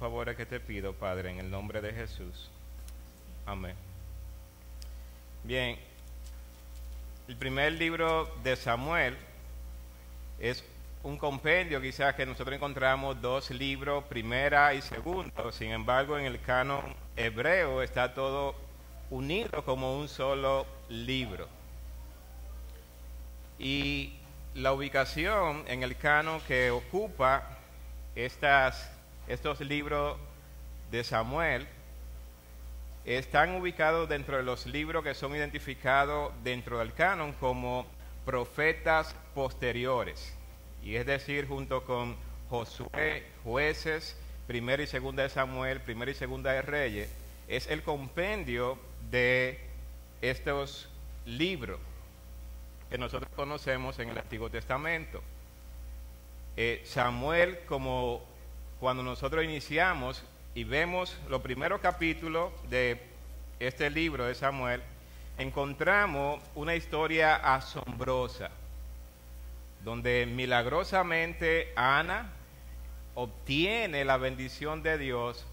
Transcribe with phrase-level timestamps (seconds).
[0.00, 2.50] Favores que te pido, Padre, en el nombre de Jesús.
[3.44, 3.76] Amén.
[5.44, 5.78] Bien,
[7.28, 9.14] el primer libro de Samuel
[10.38, 10.64] es
[11.02, 15.52] un compendio quizás que nosotros encontramos dos libros, primera y segundo.
[15.52, 18.54] Sin embargo, en el canon hebreo está todo
[19.10, 21.46] unido como un solo libro.
[23.58, 24.14] Y
[24.54, 27.58] la ubicación en el canon que ocupa
[28.14, 28.90] estas,
[29.30, 30.16] estos libros
[30.90, 31.66] de Samuel
[33.04, 37.86] están ubicados dentro de los libros que son identificados dentro del canon como
[38.24, 40.34] profetas posteriores.
[40.82, 42.16] Y es decir, junto con
[42.48, 44.16] Josué, jueces,
[44.48, 47.14] primera y segunda de Samuel, primera y segunda de Reyes,
[47.46, 48.78] es el compendio
[49.10, 49.60] de
[50.22, 50.88] estos
[51.24, 51.78] libros
[52.90, 55.22] que nosotros conocemos en el Antiguo Testamento.
[56.56, 58.29] Eh, Samuel, como
[58.80, 60.22] cuando nosotros iniciamos
[60.54, 63.00] y vemos los primeros capítulos de
[63.60, 64.82] este libro de Samuel,
[65.36, 68.50] encontramos una historia asombrosa,
[69.84, 72.30] donde milagrosamente Ana
[73.14, 75.44] obtiene la bendición de Dios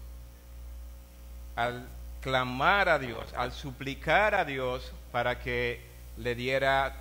[1.54, 1.86] al
[2.22, 5.80] clamar a Dios, al suplicar a Dios para que
[6.16, 6.96] le diera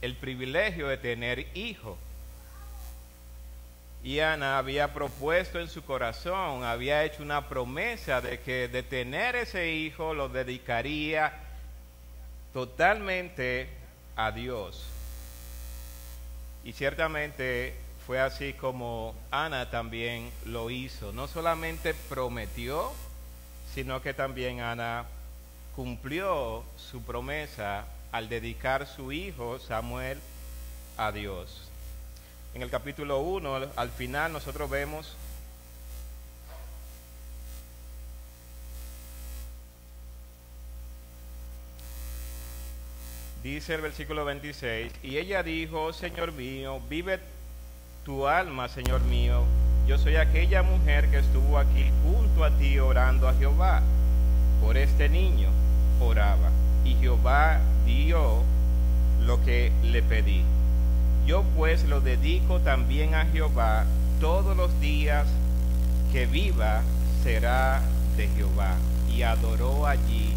[0.00, 1.98] el privilegio de tener hijo.
[4.04, 9.36] Y Ana había propuesto en su corazón, había hecho una promesa de que de tener
[9.36, 11.32] ese hijo lo dedicaría
[12.52, 13.68] totalmente
[14.16, 14.84] a Dios.
[16.64, 17.74] Y ciertamente
[18.06, 21.12] fue así como Ana también lo hizo.
[21.12, 22.92] No solamente prometió,
[23.72, 25.04] sino que también Ana
[25.76, 30.18] cumplió su promesa al dedicar su hijo Samuel
[30.96, 31.71] a Dios.
[32.54, 35.16] En el capítulo 1, al final, nosotros vemos
[43.42, 47.18] Dice el versículo 26, y ella dijo, Señor mío, vive
[48.04, 49.42] tu alma, Señor mío,
[49.84, 53.82] yo soy aquella mujer que estuvo aquí junto a ti orando a Jehová.
[54.60, 55.48] Por este niño
[56.00, 56.50] oraba,
[56.84, 58.44] y Jehová dio
[59.26, 60.44] lo que le pedí.
[61.26, 63.84] Yo pues lo dedico también a Jehová,
[64.20, 65.26] todos los días
[66.12, 66.82] que viva
[67.22, 67.80] será
[68.16, 68.74] de Jehová.
[69.14, 70.34] Y adoró allí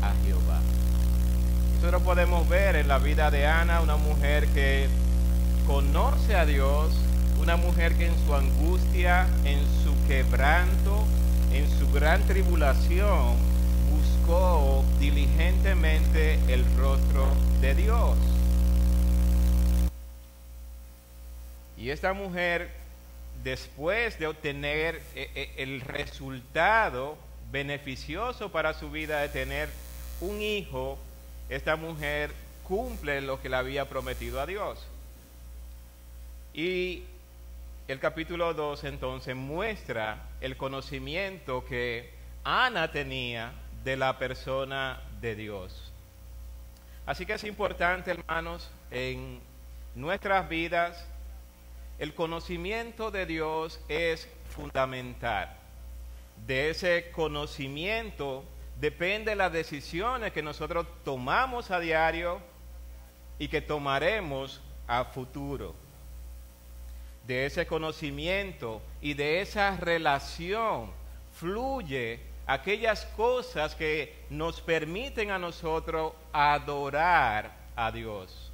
[0.00, 0.60] a Jehová.
[1.76, 4.88] Nosotros podemos ver en la vida de Ana una mujer que
[5.66, 6.92] conoce a Dios,
[7.40, 11.04] una mujer que en su angustia, en su quebranto,
[11.52, 13.34] en su gran tribulación,
[13.90, 17.26] buscó diligentemente el rostro
[17.60, 18.16] de Dios.
[21.82, 22.70] Y esta mujer,
[23.42, 27.18] después de obtener eh, eh, el resultado
[27.50, 29.68] beneficioso para su vida de tener
[30.20, 30.96] un hijo,
[31.48, 32.30] esta mujer
[32.62, 34.78] cumple lo que le había prometido a Dios.
[36.54, 37.02] Y
[37.88, 42.12] el capítulo 2 entonces muestra el conocimiento que
[42.44, 45.90] Ana tenía de la persona de Dios.
[47.06, 49.40] Así que es importante, hermanos, en
[49.96, 51.08] nuestras vidas
[52.02, 55.56] el conocimiento de Dios es fundamental.
[56.48, 58.42] De ese conocimiento
[58.80, 62.40] depende las decisiones que nosotros tomamos a diario
[63.38, 65.76] y que tomaremos a futuro.
[67.24, 70.90] De ese conocimiento y de esa relación
[71.38, 72.18] fluye
[72.48, 78.50] aquellas cosas que nos permiten a nosotros adorar a Dios.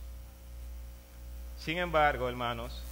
[1.59, 2.83] Sin embargo, hermanos,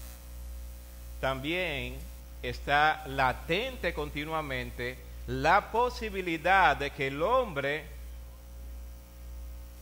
[1.21, 1.97] también
[2.43, 7.85] está latente continuamente la posibilidad de que el hombre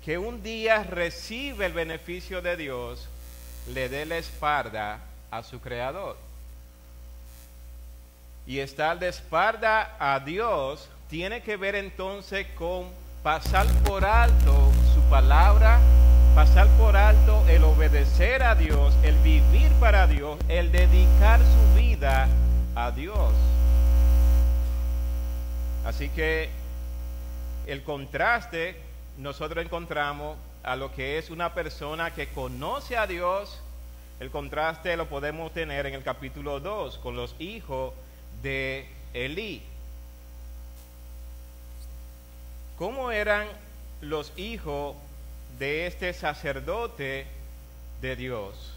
[0.04, 3.08] que un día recibe el beneficio de Dios
[3.68, 5.00] le dé la espalda
[5.30, 6.16] a su creador.
[8.46, 12.90] Y estar de espalda a Dios tiene que ver entonces con
[13.22, 15.80] pasar por alto su palabra
[16.34, 22.26] pasar por alto el obedecer a Dios, el vivir para Dios, el dedicar su vida
[22.74, 23.32] a Dios.
[25.84, 26.50] Así que
[27.66, 28.76] el contraste
[29.16, 33.60] nosotros encontramos a lo que es una persona que conoce a Dios,
[34.18, 37.92] el contraste lo podemos tener en el capítulo 2 con los hijos
[38.42, 39.62] de Elí.
[42.76, 43.46] ¿Cómo eran
[44.00, 44.96] los hijos
[45.58, 47.26] de este sacerdote
[48.00, 48.72] de Dios?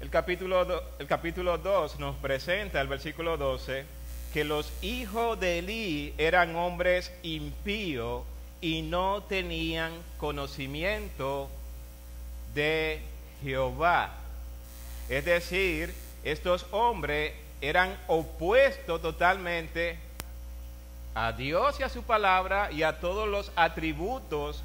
[0.00, 3.84] El capítulo, el capítulo 2 nos presenta, el versículo 12,
[4.32, 8.24] que los hijos de Elí eran hombres impíos
[8.60, 11.48] y no tenían conocimiento
[12.54, 13.00] de
[13.42, 14.14] Jehová.
[15.08, 19.98] Es decir, estos hombres eran opuestos totalmente
[21.14, 24.62] a Dios y a su palabra y a todos los atributos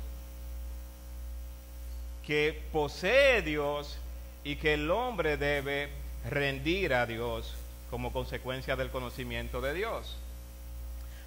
[2.25, 3.97] que posee Dios
[4.43, 5.89] y que el hombre debe
[6.29, 7.55] rendir a Dios
[7.89, 10.17] como consecuencia del conocimiento de Dios.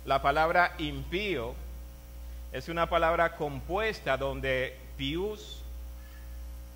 [0.04, 1.54] La palabra impío
[2.52, 5.60] es una palabra compuesta donde pius,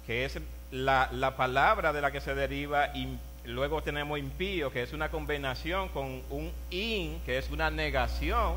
[0.06, 0.38] que es
[0.70, 2.92] la, palabra de la que se deriva,
[3.44, 8.56] luego tenemos impío, que es una combinación con un in, que es una negación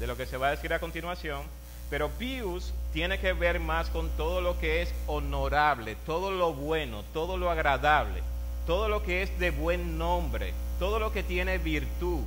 [0.00, 1.42] de lo que se va a decir a continuación,
[1.90, 7.02] pero pius tiene que ver más con todo lo que es honorable, todo lo bueno,
[7.12, 8.22] todo lo agradable
[8.68, 12.20] todo lo que es de buen nombre, todo lo que tiene virtud.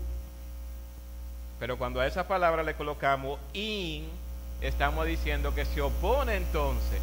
[1.60, 4.10] Pero cuando a esa palabra le colocamos in,
[4.60, 7.00] estamos diciendo que se opone entonces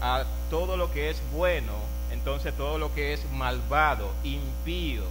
[0.00, 1.72] a todo lo que es bueno,
[2.12, 5.02] entonces todo lo que es malvado, impío,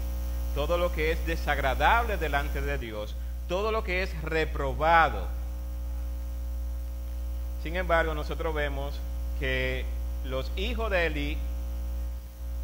[0.56, 3.16] todo lo que es desagradable delante de Dios,
[3.50, 5.28] todo lo que es reprobado.
[7.66, 8.94] Sin embargo, nosotros vemos
[9.40, 9.86] que
[10.24, 11.38] los hijos de Eli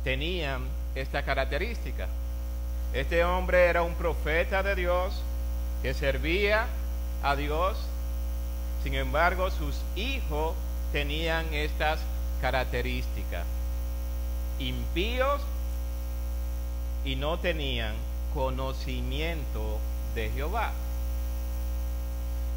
[0.04, 0.62] tenían
[0.94, 2.08] esta característica.
[2.94, 5.16] Este hombre era un profeta de Dios
[5.82, 6.68] que servía
[7.24, 7.80] a Dios.
[8.84, 10.54] Sin embargo, sus hijos
[10.92, 12.00] tenían estas
[12.40, 13.48] características.
[14.60, 15.42] Impíos
[17.06, 17.96] y no tenían
[18.36, 19.80] conocimiento
[20.14, 20.74] de Jehová.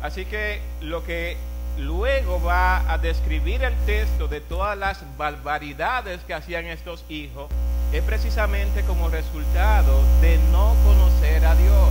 [0.02, 1.38] Así que lo que
[1.79, 7.50] luego va a describir el texto de todas las barbaridades que hacían estos hijos,
[7.93, 11.91] es precisamente como resultado de no conocer a Dios,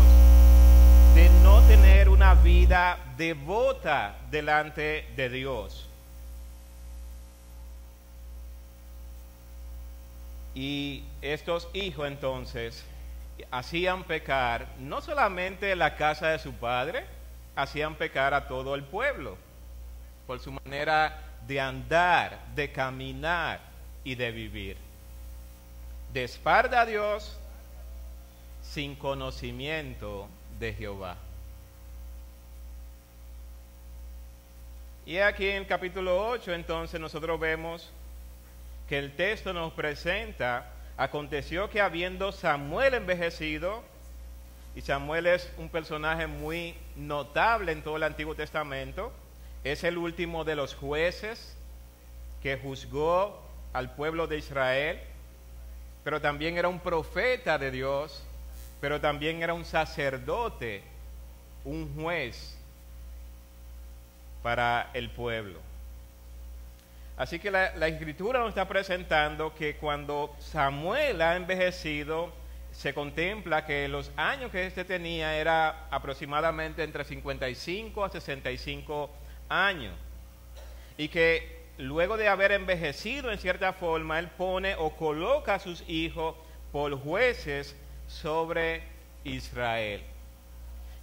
[1.16, 5.88] de no tener una vida devota delante de Dios.
[10.56, 12.84] Y estos hijos entonces
[13.50, 17.06] hacían pecar no solamente la casa de su padre,
[17.56, 19.38] hacían pecar a todo el pueblo
[20.28, 23.60] por su manera de andar, de caminar
[24.04, 24.78] y de vivir.
[26.14, 27.38] De a Dios
[28.62, 30.28] sin conocimiento
[30.60, 31.18] de Jehová.
[35.06, 37.92] Y aquí en el capítulo 8 entonces nosotros vemos
[38.88, 43.84] que el texto nos presenta, aconteció que habiendo Samuel envejecido,
[44.76, 49.12] y Samuel es un personaje muy notable en todo el Antiguo Testamento,
[49.64, 51.56] es el último de los jueces
[52.42, 55.00] que juzgó al pueblo de Israel,
[56.04, 58.24] pero también era un profeta de Dios,
[58.82, 60.84] pero también era un sacerdote,
[61.64, 62.58] un juez
[64.42, 65.60] para el pueblo.
[67.16, 72.34] Así que la, escritura nos está presentando que cuando Samuel ha envejecido,
[72.72, 79.10] se contempla que los años que éste tenía era aproximadamente entre 55 a 65
[79.54, 79.94] años.
[80.98, 85.84] Y que luego de haber envejecido en cierta forma, él pone o coloca a sus
[85.88, 86.36] hijos
[86.72, 87.76] por jueces
[88.08, 88.84] sobre
[89.24, 90.04] Israel.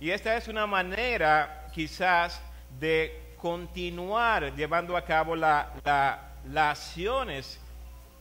[0.01, 2.41] Y esta es una manera quizás
[2.79, 5.73] de continuar llevando a cabo la,
[6.51, 7.61] las acciones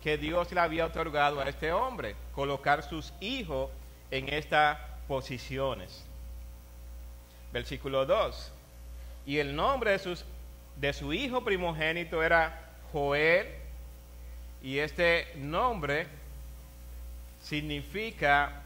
[0.01, 3.69] que Dios le había otorgado a este hombre, colocar sus hijos
[4.11, 6.05] en estas posiciones.
[7.51, 8.53] Versículo 2
[9.25, 9.99] y el nombre
[10.75, 13.47] de, su hijo primogénito era Joel,
[14.61, 16.07] y este nombre
[17.41, 18.63] significa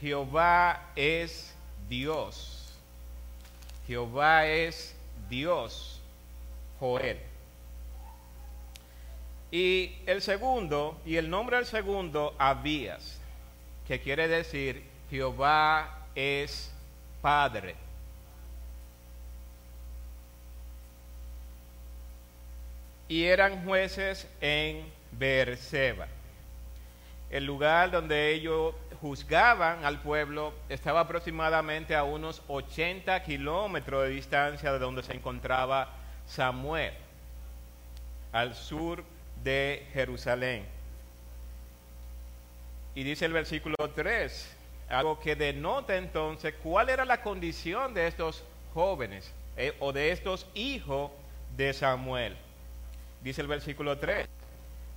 [0.00, 1.54] Jehová es
[1.88, 2.74] Dios.
[3.86, 4.94] Jehová es
[5.28, 6.00] Dios,
[6.80, 7.18] Joel.
[9.50, 13.20] Y el segundo, y el nombre del segundo, Abías,
[13.86, 16.72] que quiere decir Jehová es
[17.20, 17.83] Padre.
[23.08, 26.06] Y eran jueces en Beerseba,
[27.30, 34.72] el lugar donde ellos juzgaban al pueblo estaba aproximadamente a unos 80 kilómetros de distancia
[34.72, 35.90] de donde se encontraba
[36.26, 36.94] Samuel,
[38.32, 39.04] al sur
[39.42, 40.64] de Jerusalén.
[42.94, 44.56] Y dice el versículo 3,
[44.88, 50.46] algo que denota entonces cuál era la condición de estos jóvenes eh, o de estos
[50.54, 51.10] hijos
[51.56, 52.36] de Samuel.
[53.24, 54.28] Dice el versículo 3,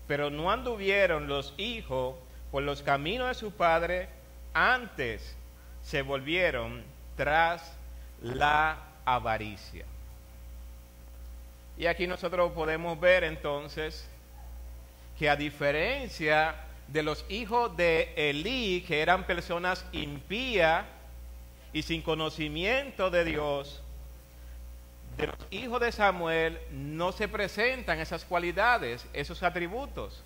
[0.06, 2.16] pero no anduvieron los hijos
[2.52, 4.10] por los caminos de su padre,
[4.54, 5.34] antes
[5.82, 6.84] se volvieron
[7.16, 7.78] tras
[8.22, 9.86] la avaricia.
[11.78, 14.10] Y aquí nosotros podemos ver entonces
[15.18, 16.56] que a diferencia
[16.90, 20.86] de los hijos de Elí, que eran personas impías
[21.72, 23.82] y sin conocimiento de Dios,
[25.18, 30.24] de los hijos de Samuel no se presentan esas cualidades, esos atributos.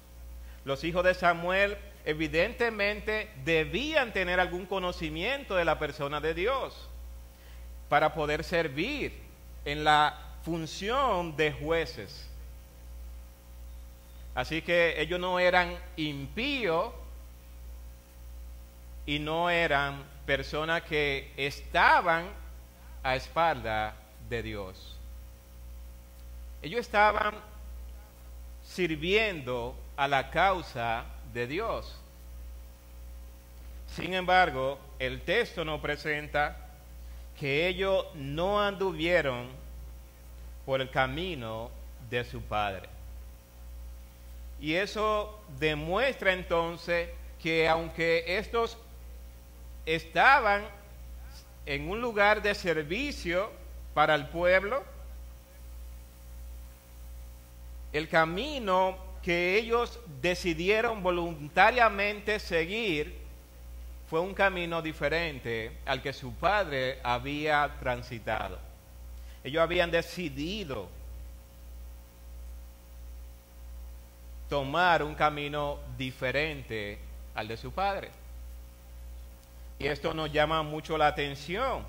[0.65, 6.87] Los hijos de Samuel evidentemente debían tener algún conocimiento de la persona de Dios
[7.89, 9.17] para poder servir
[9.63, 12.27] en la función de jueces.
[14.35, 16.91] Así que ellos no eran impíos
[19.05, 22.29] y no eran personas que estaban
[23.03, 23.95] a espalda
[24.31, 24.95] de Dios.
[26.61, 27.35] Ellos estaban
[28.63, 31.95] sirviendo a la causa de Dios.
[33.93, 36.69] Sin embargo, el texto nos presenta
[37.37, 39.49] que ellos no anduvieron
[40.65, 41.69] por el camino
[42.09, 42.87] de su padre.
[44.61, 47.09] Y eso demuestra entonces
[47.41, 48.77] que aunque estos
[49.85, 50.63] estaban
[51.65, 53.60] en un lugar de servicio
[53.93, 54.83] para el pueblo,
[57.93, 63.19] el camino que ellos decidieron voluntariamente seguir
[64.09, 68.59] fue un camino diferente al que su padre había transitado.
[69.43, 70.89] Ellos habían decidido
[74.49, 76.99] tomar un camino diferente
[77.35, 78.11] al de su padre.
[79.79, 81.85] Y esto nos llama mucho la atención,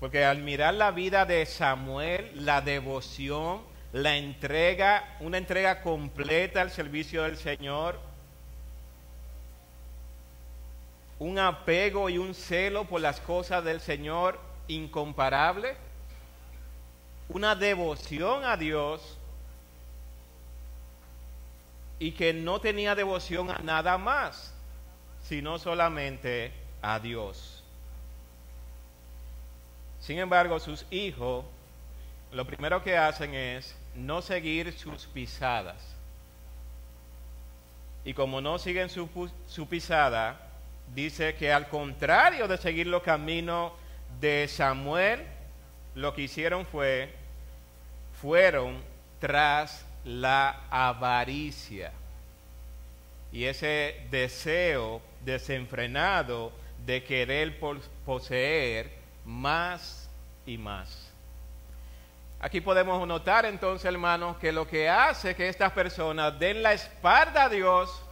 [0.00, 3.60] porque al mirar la vida de Samuel, la devoción,
[3.92, 8.00] la entrega, una entrega completa al servicio del Señor,
[11.18, 15.76] un apego y un celo por las cosas del Señor incomparable,
[17.28, 19.18] una devoción a Dios
[21.98, 24.54] y que no tenía devoción a nada más,
[25.22, 27.59] sino solamente a Dios.
[30.10, 31.44] Sin embargo, sus hijos
[32.32, 35.94] lo primero que hacen es no seguir sus pisadas.
[38.04, 39.08] Y como no siguen su,
[39.68, 40.48] pisada,
[40.96, 43.70] dice que al contrario de seguir los caminos
[44.20, 45.24] de Samuel,
[45.94, 47.14] lo que hicieron fue,
[48.20, 48.82] fueron
[49.20, 51.92] tras la avaricia
[53.30, 56.50] y ese deseo desenfrenado
[56.84, 57.60] de querer
[58.04, 59.99] poseer más
[60.58, 61.10] más.
[62.40, 67.44] Aquí podemos notar entonces, hermanos, que lo que hace que estas personas den la espalda
[67.44, 68.02] a Dios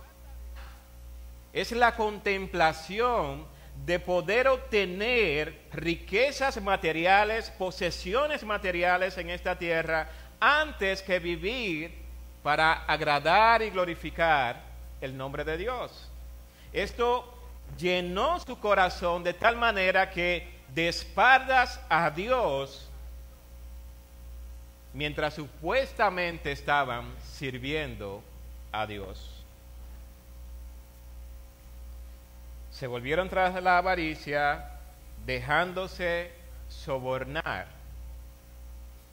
[1.52, 3.46] es la contemplación
[3.86, 11.94] de poder obtener riquezas materiales, posesiones materiales en esta tierra, antes que vivir
[12.42, 14.62] para agradar y glorificar
[15.00, 16.10] el nombre de Dios.
[16.72, 17.34] Esto
[17.78, 22.88] llenó su corazón de tal manera que de espaldas a Dios,
[24.92, 28.22] mientras supuestamente estaban sirviendo
[28.72, 29.44] a Dios.
[32.70, 34.70] Se volvieron tras la avaricia,
[35.26, 36.30] dejándose
[36.68, 37.66] sobornar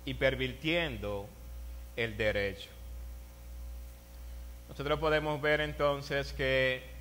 [0.05, 1.27] y pervirtiendo
[1.95, 2.69] el derecho.
[4.69, 6.94] Nosotros podemos ver entonces que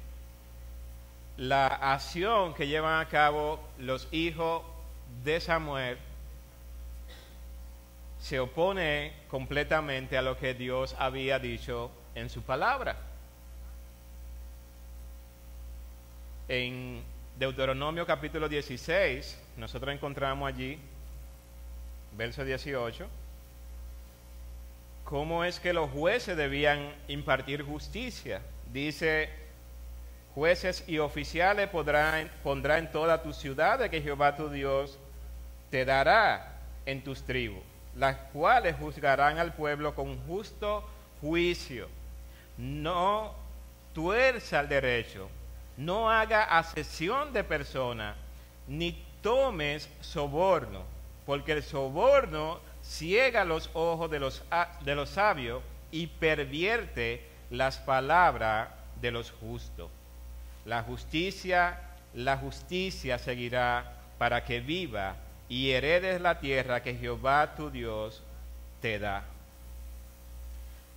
[1.37, 4.63] la acción que llevan a cabo los hijos
[5.25, 5.99] de Samuel
[8.21, 12.97] se opone completamente a lo que Dios había dicho en su palabra.
[16.49, 17.03] En
[17.39, 20.79] Deuteronomio capítulo 16, nosotros encontramos allí
[22.17, 23.09] verso 18,
[25.05, 28.41] cómo es que los jueces debían impartir justicia.
[28.73, 29.29] Dice,
[30.35, 34.99] jueces y oficiales podrán, pondrá en toda tu ciudad de que Jehová tu Dios
[35.71, 36.53] te dará
[36.87, 37.63] en tus tribus,
[37.95, 40.85] las cuales juzgarán al pueblo con justo
[41.21, 41.89] juicio.
[42.59, 43.35] No
[43.93, 45.29] tuerza el derecho,
[45.77, 48.17] no haga asesión de persona,
[48.67, 50.83] ni tomes soborno,
[51.27, 54.43] porque el soborno ciega los ojos de los,
[54.83, 58.69] de los sabios y pervierte las palabras
[59.01, 59.91] de los justos.
[60.65, 61.81] La justicia,
[62.15, 65.17] la justicia seguirá para que viva
[65.49, 68.23] y heredes la tierra que Jehová tu Dios
[68.81, 69.25] te da.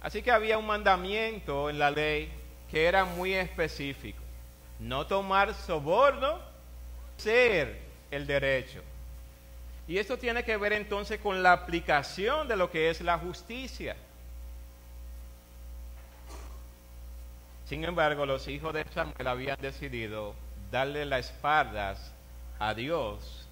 [0.01, 2.31] Así que había un mandamiento en la ley
[2.71, 4.21] que era muy específico.
[4.79, 6.39] No tomar soborno,
[7.17, 7.79] ser
[8.11, 8.81] el derecho.
[9.87, 13.95] Y esto tiene que ver entonces con la aplicación de lo que es la justicia.
[17.67, 20.33] Sin embargo, los hijos de Samuel habían decidido
[20.71, 22.13] darle las espaldas
[22.59, 23.45] a Dios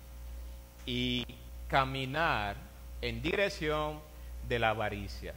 [0.85, 1.25] y
[1.67, 2.55] caminar
[3.01, 3.99] en dirección
[4.47, 5.33] de la avaricia.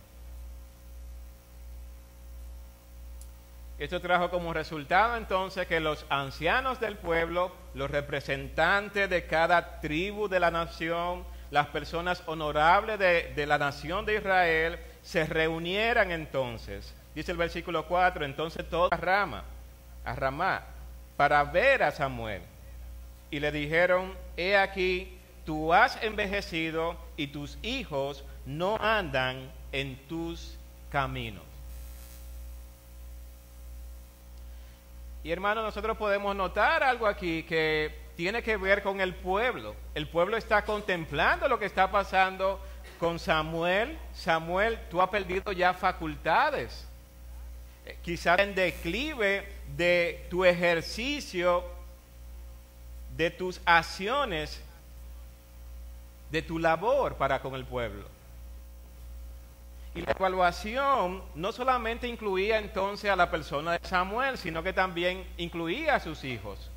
[3.78, 10.28] Esto trajo como resultado entonces que los ancianos del pueblo, los representantes de cada tribu
[10.28, 17.32] de la nación, las personas honorables de, la nación de Israel, se reunieran entonces, dice
[17.32, 19.44] el versículo 4, entonces toda rama,
[20.04, 20.62] a Ramá,
[21.16, 22.42] para ver a Samuel.
[23.30, 30.56] Y le dijeron, he aquí, tú has envejecido y tus hijos no andan en tus
[30.90, 31.44] caminos.
[35.22, 39.74] Y hermano, nosotros podemos notar algo aquí que tiene que ver con el pueblo.
[39.94, 42.60] El pueblo está contemplando lo que está pasando
[42.98, 43.98] con Samuel.
[44.14, 46.88] Samuel, tú has perdido ya facultades.
[48.02, 51.64] Quizás en declive de tu ejercicio,
[53.16, 54.60] de tus acciones,
[56.30, 58.06] de tu labor para con el pueblo.
[59.94, 65.26] Y la evaluación no solamente incluía entonces a la persona de Samuel, sino que también
[65.36, 66.70] incluía a sus hijos.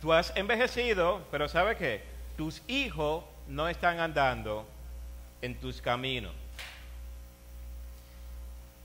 [0.00, 2.02] tú has envejecido, pero ¿sabe qué?
[2.36, 4.66] Tus hijos no están andando
[5.40, 6.43] en tus caminos.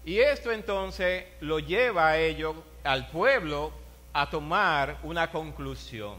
[0.05, 3.71] Y esto entonces lo lleva a ellos, al pueblo,
[4.13, 6.15] a tomar una conclusión.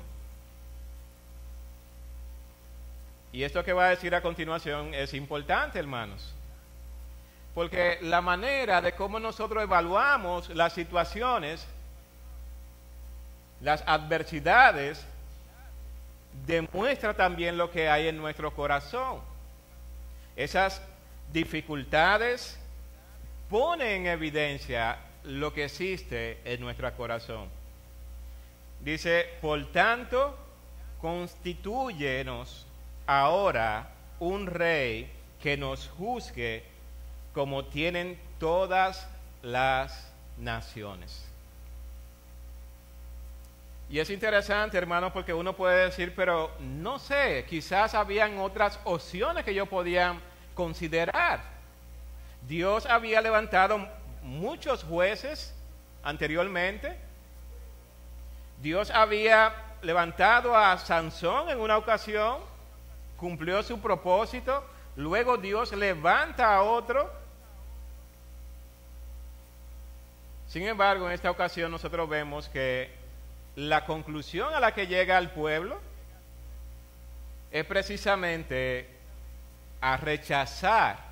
[3.32, 6.34] Y esto que va a decir a continuación es importante, hermanos.
[7.54, 11.66] Porque la manera de cómo nosotros evaluamos las situaciones,
[13.60, 15.04] las adversidades,
[16.46, 19.20] demuestra también lo que hay en nuestro corazón.
[20.36, 20.80] Esas
[21.32, 22.59] dificultades
[23.50, 27.48] ponen en evidencia lo que existe en nuestro corazón.
[28.80, 30.38] Dice, por tanto,
[31.00, 32.66] constituyenos
[33.06, 35.10] ahora un rey
[35.42, 36.62] que nos juzgue
[37.34, 39.08] como tienen todas
[39.42, 41.26] las naciones.
[43.90, 49.44] Y es interesante, hermano, porque uno puede decir, pero no sé, quizás habían otras opciones
[49.44, 50.14] que yo podía
[50.54, 51.59] considerar.
[52.48, 53.87] Dios había levantado
[54.22, 55.55] muchos jueces
[56.03, 56.96] anteriormente.
[58.61, 62.50] Dios había levantado a Sansón en una ocasión
[63.20, 64.64] cumplió su propósito,
[64.96, 67.12] luego Dios levanta a otro.
[70.48, 72.90] Sin embargo, en esta ocasión nosotros vemos que
[73.57, 75.79] la conclusión a la que llega el pueblo
[77.53, 78.88] es precisamente
[79.83, 81.09] a rechazar.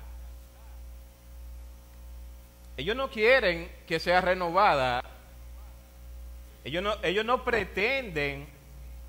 [2.79, 5.03] Ellos no quieren que sea renovada.
[6.63, 8.47] Ellos no, ellos no pretenden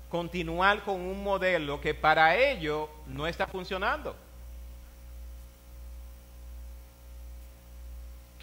[0.09, 4.13] continuar con un modelo que para ellos no está funcionando.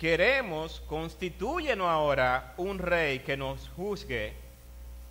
[0.00, 4.32] Queremos, constituyenos ahora un rey que nos juzgue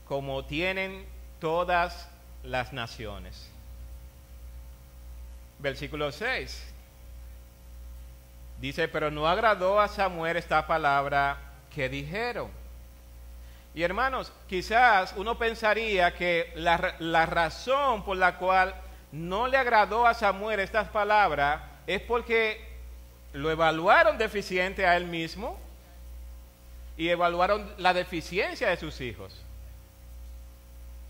[0.07, 1.05] como tienen
[1.39, 2.09] todas
[2.41, 3.51] las naciones.
[5.59, 6.73] Versículo 6.
[8.59, 11.37] Dice, pero no agradó a Samuel esta palabra
[11.73, 12.49] que dijeron
[13.77, 16.77] y hermanos, quizás uno pensaría que la,
[17.27, 18.73] razón por la cual
[19.11, 22.59] no le agradó a Samuel estas palabras es porque
[23.33, 25.59] lo evaluaron deficiente a él mismo
[26.97, 29.39] y evaluaron la deficiencia de sus hijos.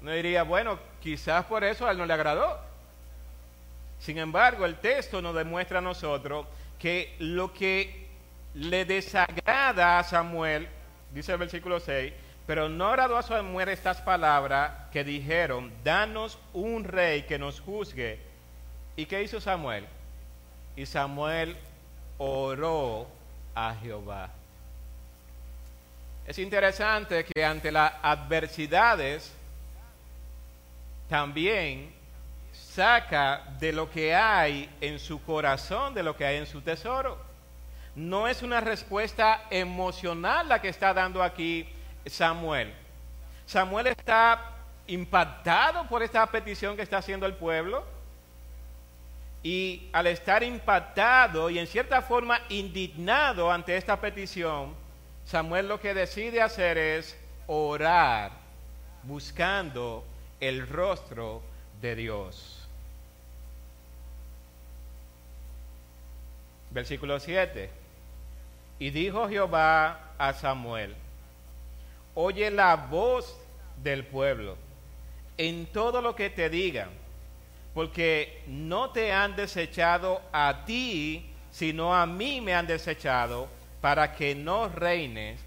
[0.01, 2.60] Uno diría, bueno, quizás por eso a él no le agradó.
[4.01, 6.45] Sin embargo, el texto nos demuestra a nosotros
[6.79, 8.07] que lo que
[8.53, 10.67] le desagrada a Samuel,
[11.13, 12.13] dice el versículo 6,
[12.45, 18.19] pero no agradó a Samuel estas palabras que dijeron, danos un rey que nos juzgue.
[18.95, 19.85] ¿Y qué hizo Samuel?
[20.75, 21.57] Y Samuel
[22.17, 23.07] oró
[23.53, 24.29] a Jehová.
[26.25, 29.33] Es interesante que ante las adversidades
[31.09, 31.96] también
[32.77, 37.17] saca de lo que hay en su corazón, de lo que hay en su tesoro.
[37.95, 41.67] No es una respuesta emocional la que está dando aquí
[42.05, 42.71] Samuel.
[43.47, 44.51] Samuel está
[44.85, 47.83] impactado por esta petición que está haciendo el pueblo
[49.41, 54.75] y al estar impactado y en cierta forma indignado ante esta petición,
[55.25, 58.33] Samuel lo que decide hacer es orar
[59.01, 60.05] buscando
[60.39, 61.41] el rostro
[61.81, 62.57] de Dios.
[66.77, 67.71] Versículo 7.
[68.77, 70.93] Y dijo Jehová a Samuel,
[72.13, 73.35] oye la voz
[73.81, 74.57] del pueblo
[75.39, 76.89] en todo lo que te digan,
[77.73, 83.47] porque no te han desechado a ti, sino a mí me han desechado,
[83.81, 85.39] para que no reines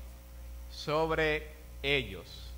[0.68, 1.46] sobre
[1.80, 2.50] ellos.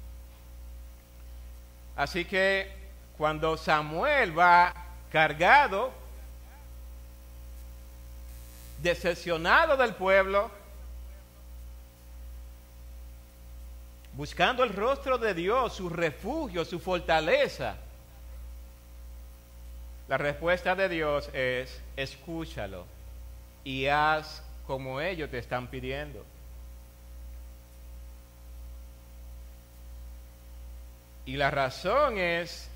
[1.94, 2.72] Así que
[3.18, 4.72] cuando Samuel va
[5.10, 5.92] cargado,
[8.82, 10.50] decepcionado del pueblo,
[14.14, 17.76] buscando el rostro de Dios, su refugio, su fortaleza.
[20.08, 22.84] La respuesta de Dios es, escúchalo
[23.64, 26.24] y haz como ellos te están pidiendo.
[31.24, 32.68] Y la razón es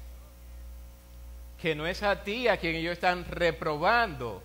[1.61, 4.43] que no es a ti a quien ellos están reprobando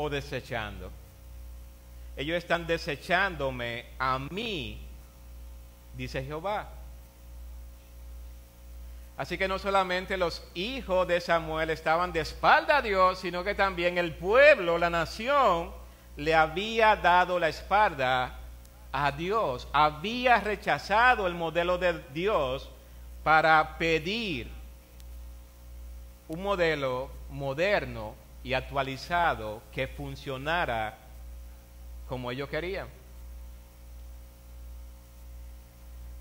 [0.00, 0.92] o desechando.
[2.16, 4.80] Ellos están desechándome a mí,
[5.96, 6.68] dice Jehová.
[9.16, 13.56] Así que no solamente los hijos de Samuel estaban de espalda a Dios, sino que
[13.56, 15.72] también el pueblo, la nación,
[16.16, 18.38] le había dado la espalda
[18.92, 19.66] a Dios.
[19.72, 22.70] Había rechazado el modelo de Dios
[23.24, 24.48] para pedir
[26.28, 30.96] un modelo moderno y actualizado que funcionara
[32.08, 32.88] como ellos querían.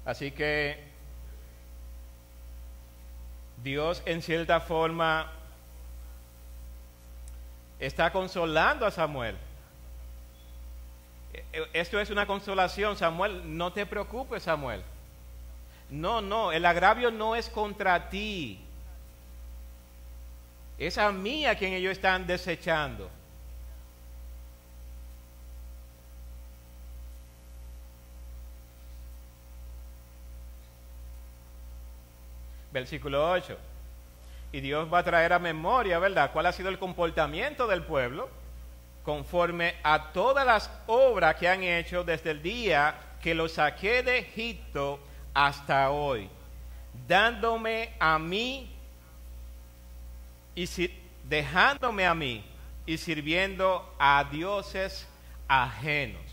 [0.06, 0.84] Así que
[3.64, 5.32] Dios en cierta forma
[7.80, 9.36] está consolando a Samuel.
[11.34, 14.82] E, e, esto es una consolación, Samuel, no te preocupes, Samuel.
[15.90, 18.67] No, no, el agravio no es contra ti.
[20.78, 23.10] Es a mí a quien ellos están desechando.
[32.72, 33.58] Versículo 8.
[34.52, 38.30] Y Dios va a traer a memoria, ¿verdad?, cuál ha sido el comportamiento del pueblo
[39.04, 44.20] conforme a todas las obras que han hecho desde el día que los saqué de
[44.20, 45.00] Egipto
[45.34, 46.30] hasta hoy,
[47.08, 48.70] dándome a mí
[50.58, 50.92] y
[51.24, 52.44] dejándome a mí
[52.84, 55.08] y sirviendo a dioses
[55.48, 56.24] ajenos.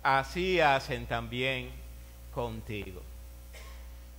[0.00, 1.72] Así hacen también
[2.32, 3.02] contigo.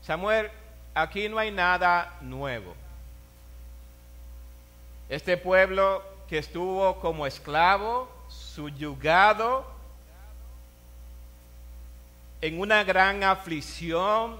[0.02, 0.52] Samuel,
[0.94, 2.76] aquí no hay nada nuevo.
[5.08, 9.66] Este pueblo que estuvo como esclavo, subyugado,
[12.42, 14.38] en una gran aflicción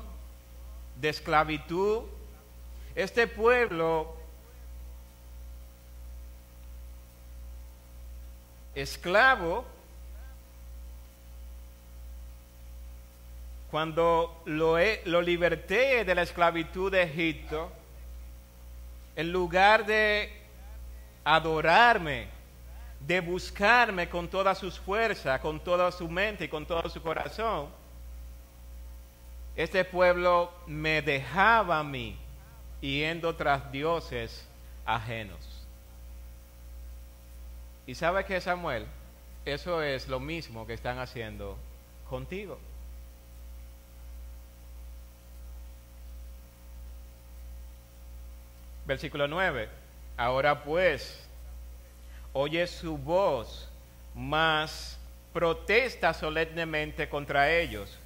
[1.00, 2.04] de esclavitud,
[3.02, 4.14] este pueblo
[8.76, 9.66] esclavo,
[13.72, 17.72] cuando lo, lo liberté de la esclavitud de Egipto,
[19.16, 20.34] en lugar de
[21.24, 22.28] adorarme,
[23.00, 27.70] de buscarme con todas sus fuerzas, con toda su mente y con todo su corazón,
[29.56, 32.18] este pueblo me dejaba a mí
[32.82, 34.46] yendo tras dioses
[34.86, 35.40] ajenos.
[37.86, 38.86] Y sabe que Samuel,
[39.46, 41.58] eso es lo mismo que están haciendo
[42.10, 42.60] contigo.
[48.86, 49.70] Versículo 9.
[50.18, 51.24] Ahora pues,
[52.34, 53.70] oye su voz,
[54.16, 55.00] mas
[55.34, 57.98] protesta solemnemente contra ellos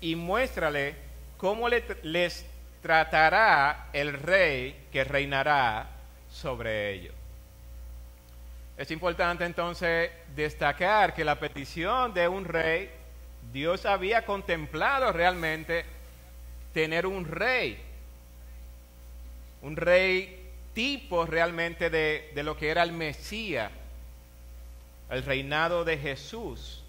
[0.00, 0.96] y muéstrale
[1.36, 2.44] cómo les
[2.82, 5.88] tratará el rey que reinará
[6.30, 7.14] sobre ellos.
[8.76, 12.90] Es importante entonces destacar que la petición de un rey,
[13.52, 15.84] Dios había contemplado realmente
[16.72, 17.78] tener un rey,
[19.60, 23.70] un rey tipo realmente de, de lo que era el Mesías,
[25.10, 26.82] el reinado de Jesús.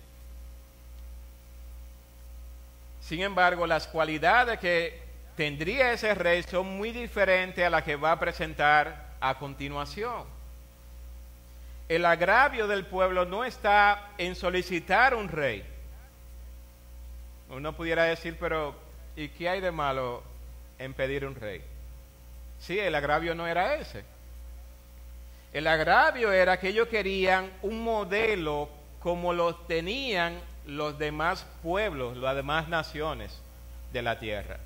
[3.01, 8.13] Sin embargo, las cualidades que tendría ese rey son muy diferentes a las que va
[8.13, 10.25] a presentar a continuación.
[11.87, 15.65] El agravio del pueblo no está en solicitar un rey.
[17.49, 18.75] Uno pudiera decir, pero
[19.15, 20.23] ¿y qué hay de malo
[20.79, 21.61] en pedir un rey?
[22.59, 24.05] Sí, el agravio no era ese.
[25.51, 28.69] El agravio era que ellos querían un modelo
[29.01, 33.37] como lo tenían los demás pueblos, las demás naciones
[33.91, 34.59] de la tierra.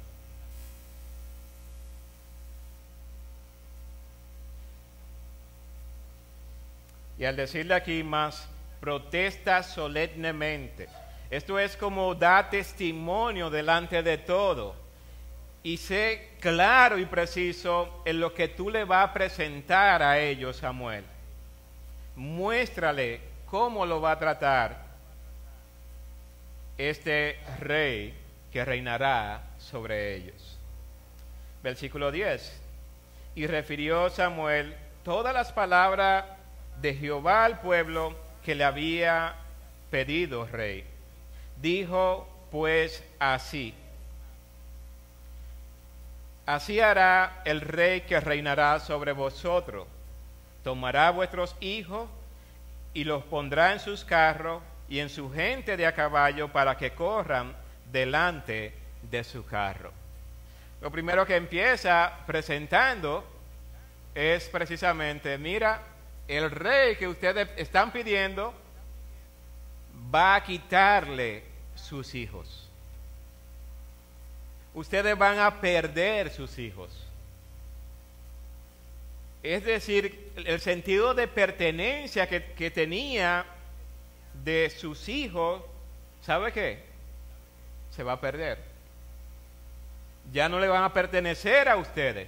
[7.17, 8.47] Y al decirle aquí más,
[8.79, 10.89] protesta solemnemente.
[11.29, 14.75] Esto es como da testimonio delante de todo.
[15.63, 20.57] Y sé claro y preciso en lo que tú le vas a presentar a ellos,
[20.57, 21.03] Samuel.
[22.15, 24.85] Muéstrale cómo lo va a tratar
[26.77, 28.13] este rey
[28.51, 30.57] que reinará sobre ellos.
[31.63, 32.61] Versículo 10.
[33.33, 36.25] Y refirió Samuel todas las palabras
[36.81, 39.35] de Jehová al pueblo que le había
[39.89, 40.83] pedido rey.
[41.61, 43.73] Dijo pues así,
[46.45, 49.87] así hará el rey que reinará sobre vosotros,
[50.63, 52.09] tomará vuestros hijos
[52.93, 56.91] y los pondrá en sus carros y en su gente de a caballo para que
[56.91, 57.53] corran
[57.91, 59.91] delante de su carro.
[60.81, 63.23] Lo primero que empieza presentando
[64.13, 65.81] es precisamente, mira,
[66.27, 68.53] el rey que ustedes están pidiendo
[70.13, 71.43] va a quitarle
[71.75, 72.69] sus hijos.
[74.73, 76.89] Ustedes van a perder sus hijos.
[79.43, 83.45] Es decir, el sentido de pertenencia que, que tenía
[84.43, 85.61] de sus hijos,
[86.21, 86.83] ¿sabe qué?
[87.91, 88.57] Se va a perder.
[90.33, 92.27] Ya no le van a pertenecer a ustedes.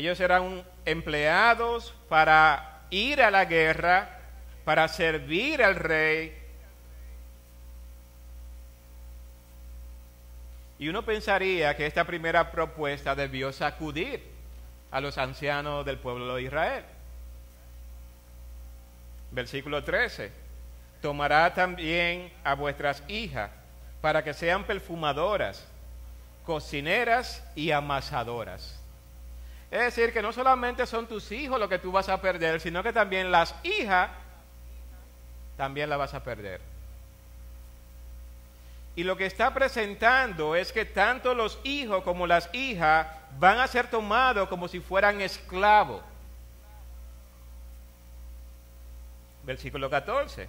[0.00, 4.18] Ellos serán empleados para ir a la guerra,
[4.64, 6.34] para servir al rey.
[10.78, 14.24] Y uno pensaría que esta primera propuesta debió sacudir
[14.90, 16.84] a los ancianos del pueblo de Israel.
[19.32, 20.32] Versículo 13.
[21.02, 23.50] Tomará también a vuestras hijas
[24.00, 25.68] para que sean perfumadoras,
[26.46, 28.80] cocineras y amasadoras
[29.70, 32.82] es decir, que no solamente son tus hijos lo que tú vas a perder, sino
[32.82, 34.10] que también las hijas
[35.56, 36.60] también la vas a perder.
[38.96, 43.06] Y lo que está presentando es que tanto los hijos como las hijas
[43.38, 46.02] van a ser tomados como si fueran esclavos.
[49.44, 50.48] Versículo 14.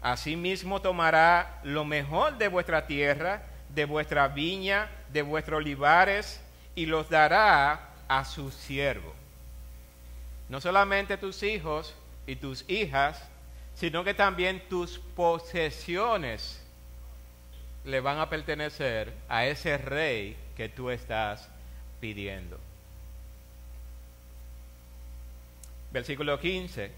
[0.00, 6.40] Asimismo tomará lo mejor de vuestra tierra, de vuestra viña, de vuestros olivares,
[6.74, 9.14] y los dará a su siervo.
[10.48, 11.94] No solamente tus hijos
[12.26, 13.20] y tus hijas,
[13.74, 16.60] sino que también tus posesiones
[17.84, 21.48] le van a pertenecer a ese rey que tú estás
[22.00, 22.58] pidiendo.
[25.92, 26.90] Versículo 15.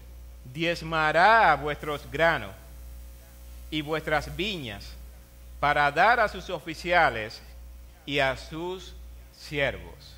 [0.51, 2.53] Diezmará vuestros granos
[3.69, 4.93] y vuestras viñas
[5.59, 7.41] para dar a sus oficiales
[8.05, 8.95] y a sus
[9.37, 10.08] siervos.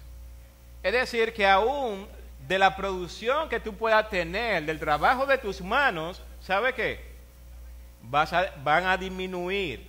[0.84, 2.08] Es decir, que aún
[2.48, 7.00] de la producción que tú puedas tener, del trabajo de tus manos, ¿sabe qué?
[8.02, 9.88] Vas a, van a disminuir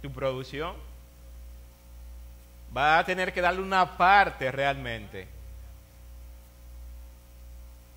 [0.00, 0.74] tu producción.
[2.70, 5.28] Vas a tener que darle una parte realmente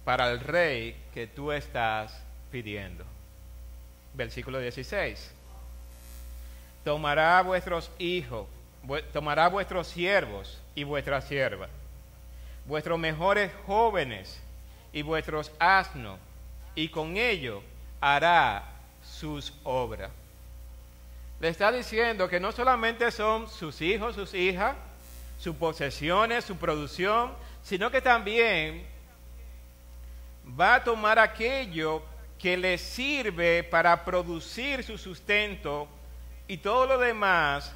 [0.04, 2.22] para el rey que tú estás
[2.52, 3.04] pidiendo.
[4.14, 5.32] Versículo 16.
[6.84, 8.46] Tomará vuestros hijos,
[9.14, 11.70] tomará vuestros siervos y vuestras siervas
[12.68, 14.40] vuestros mejores jóvenes
[14.94, 16.20] y vuestros asnos,
[16.76, 17.64] y con ello
[18.00, 18.64] hará
[19.02, 20.12] sus obras.
[21.40, 24.76] Le está diciendo que no solamente son sus hijos, sus hijas,
[25.40, 27.32] sus posesiones, su producción,
[27.64, 28.86] sino que también
[30.60, 32.04] va a tomar aquello
[32.40, 35.88] que le sirve para producir su sustento
[36.48, 37.72] y todo lo demás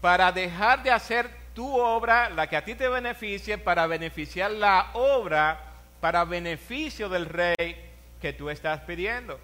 [0.00, 4.90] para dejar de hacer tu obra, la que a ti te beneficie, para beneficiar la
[4.92, 5.58] obra,
[6.02, 7.82] para beneficio del rey
[8.20, 9.40] que tú estás pidiendo.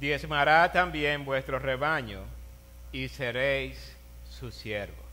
[0.00, 2.22] Diezmará también vuestro rebaño
[2.90, 3.94] y seréis
[4.30, 5.04] su siervo.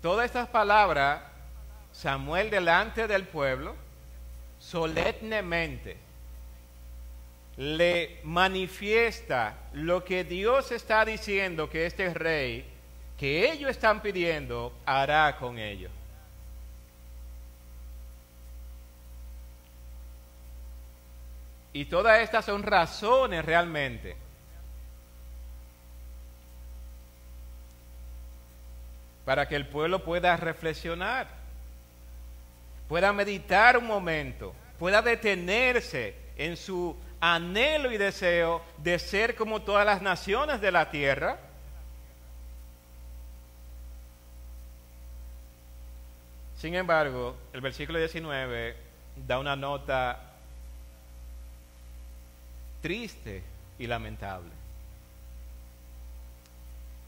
[0.00, 1.20] todas estas palabras,
[1.92, 3.74] Samuel delante del pueblo,
[4.60, 6.05] solemnemente,
[7.56, 12.66] le manifiesta lo que Dios está diciendo que este rey,
[13.18, 15.90] que ellos están pidiendo, hará con ellos.
[21.72, 24.16] Y todas estas son razones realmente
[29.26, 31.26] para que el pueblo pueda reflexionar,
[32.88, 36.96] pueda meditar un momento, pueda detenerse en su
[37.34, 41.38] anhelo y deseo de ser como todas las naciones de la tierra.
[46.56, 48.76] Sin embargo, el versículo 19
[49.26, 50.20] da una nota
[52.80, 53.42] triste
[53.78, 54.50] y lamentable.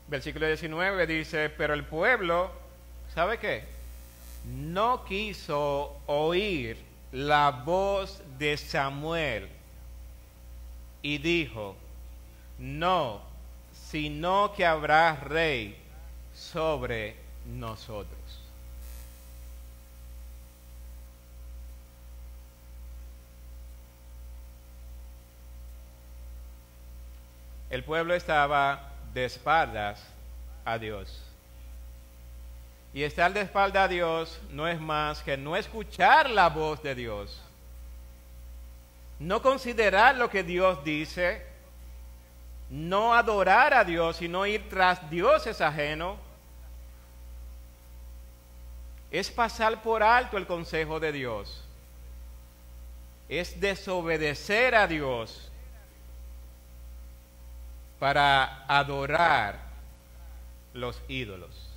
[0.09, 2.51] Versículo 19 dice, pero el pueblo,
[3.15, 3.65] ¿sabe qué?
[4.45, 6.77] No quiso oír
[7.13, 9.58] la voz de Samuel
[11.03, 11.77] y dijo,
[12.59, 13.21] no,
[13.73, 15.77] sino que habrá rey
[16.35, 18.19] sobre nosotros.
[27.71, 30.03] El pueblo estaba de espaldas
[30.65, 31.23] a Dios.
[32.95, 36.95] Y estar de espaldas a Dios no es más que no escuchar la voz de
[36.95, 37.41] Dios,
[39.19, 41.45] no considerar lo que Dios dice,
[42.71, 46.19] no adorar a Dios, sino ir tras dioses ajenos.
[49.11, 51.65] Es pasar por alto el consejo de Dios.
[53.29, 55.51] Es desobedecer a Dios
[57.99, 59.59] para adorar
[60.75, 61.69] los ídolos.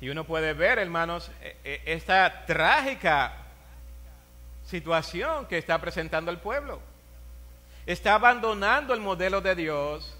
[0.00, 3.43] Y uno puede ver, hermanos, e, e, esta trágica
[4.74, 6.80] situación que está presentando el pueblo.
[7.86, 10.16] Está abandonando el modelo de Dios,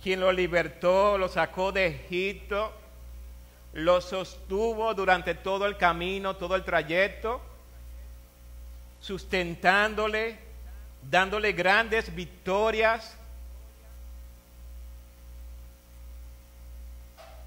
[0.00, 2.72] quien lo libertó, lo sacó de Egipto,
[3.72, 7.40] lo sostuvo durante todo el camino, todo el trayecto,
[9.00, 10.38] sustentándole,
[11.10, 13.16] dándole grandes victorias,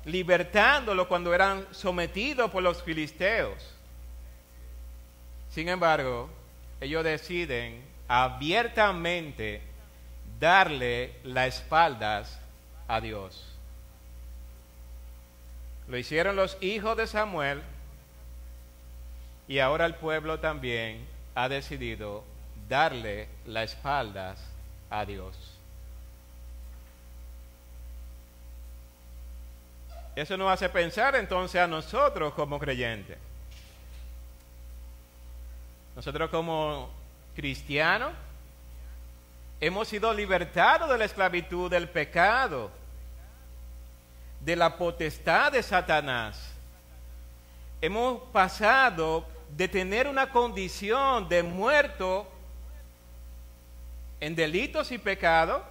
[0.04, 3.75] libertándolo cuando eran sometidos por los filisteos.
[5.56, 6.30] Sin embargo,
[6.82, 9.62] ellos deciden abiertamente
[10.38, 12.38] darle las espaldas
[12.89, 13.41] a Dios.
[15.88, 17.62] Lo hicieron los hijos de Samuel
[19.48, 22.26] y ahora el pueblo también ha decidido
[22.68, 24.46] darle las espaldas
[24.89, 25.38] a Dios.
[30.18, 33.25] Eso nos hace pensar entonces a nosotros como creyentes.
[35.95, 36.89] Nosotros como
[37.36, 38.12] cristianos
[39.62, 42.69] hemos sido libertados de la esclavitud del pecado,
[44.41, 46.51] de la potestad de Satanás.
[47.81, 52.27] Hemos pasado de tener una condición de muerto
[54.19, 55.62] en delitos y pecados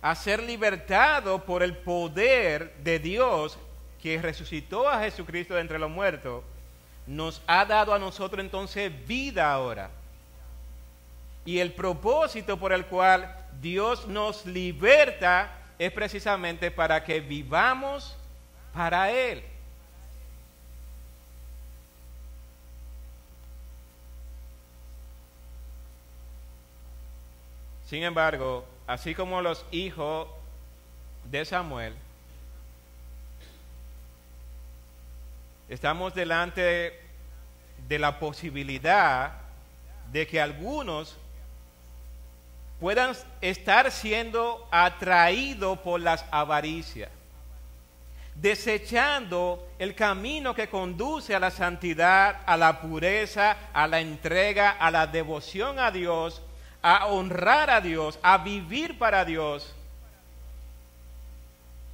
[0.00, 3.58] a ser libertado por el poder de Dios
[4.00, 6.44] que resucitó a Jesucristo de entre los muertos,
[7.06, 9.90] nos ha dado a nosotros entonces vida ahora.
[11.44, 18.16] Y el propósito por el cual Dios nos liberta es precisamente para que vivamos
[18.72, 19.42] para Él.
[27.86, 30.26] Sin embargo, así como los hijos
[31.30, 31.94] de Samuel,
[35.68, 37.00] estamos delante
[37.88, 39.32] de la posibilidad
[40.12, 41.16] de que algunos
[42.80, 47.10] puedan estar siendo atraídos por las avaricias,
[48.34, 54.90] desechando el camino que conduce a la santidad, a la pureza, a la entrega, a
[54.90, 56.42] la devoción a Dios
[56.86, 59.74] a honrar a Dios, a vivir para Dios,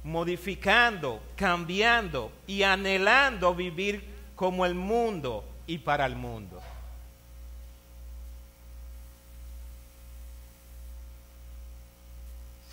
[0.03, 4.03] modificando, cambiando y anhelando vivir
[4.35, 6.61] como el mundo y para el mundo.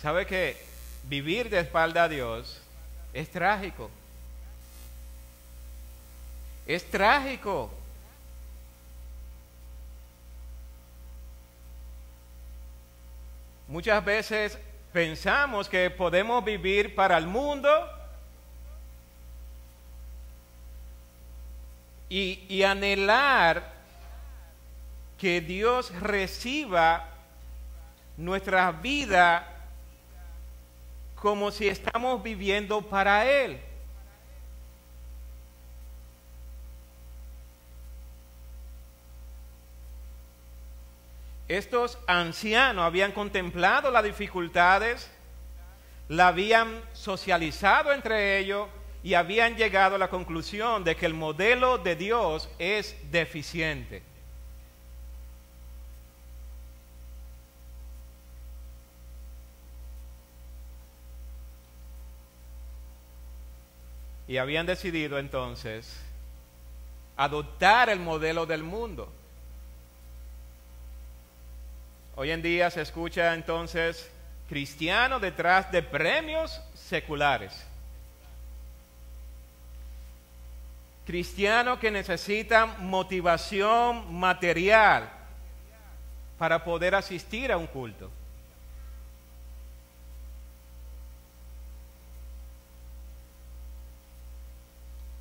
[0.01, 0.57] ¿Sabe que
[1.03, 2.59] vivir de espalda a Dios
[3.13, 3.89] es trágico?
[6.65, 7.71] Es trágico.
[13.67, 14.57] Muchas veces
[14.91, 17.69] pensamos que podemos vivir para el mundo
[22.09, 23.71] y, anhelar
[25.17, 27.07] que Dios reciba
[28.17, 29.47] nuestra vida
[31.15, 33.61] como si estamos viviendo para Él.
[41.51, 45.11] Estos ancianos habían contemplado las dificultades,
[46.07, 48.69] la habían socializado entre ellos
[49.03, 54.01] y habían llegado a la conclusión de que el modelo de Dios es deficiente.
[64.25, 66.01] Y habían decidido entonces
[67.17, 69.11] adoptar el modelo del mundo.
[72.15, 74.09] Hoy en día se escucha entonces
[74.49, 77.65] cristiano detrás de premios seculares.
[81.05, 85.09] Cristiano que necesita motivación material
[86.37, 88.09] para poder asistir a un culto.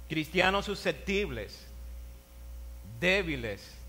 [0.09, 1.65] Cristianos susceptibles,
[2.99, 3.80] débiles,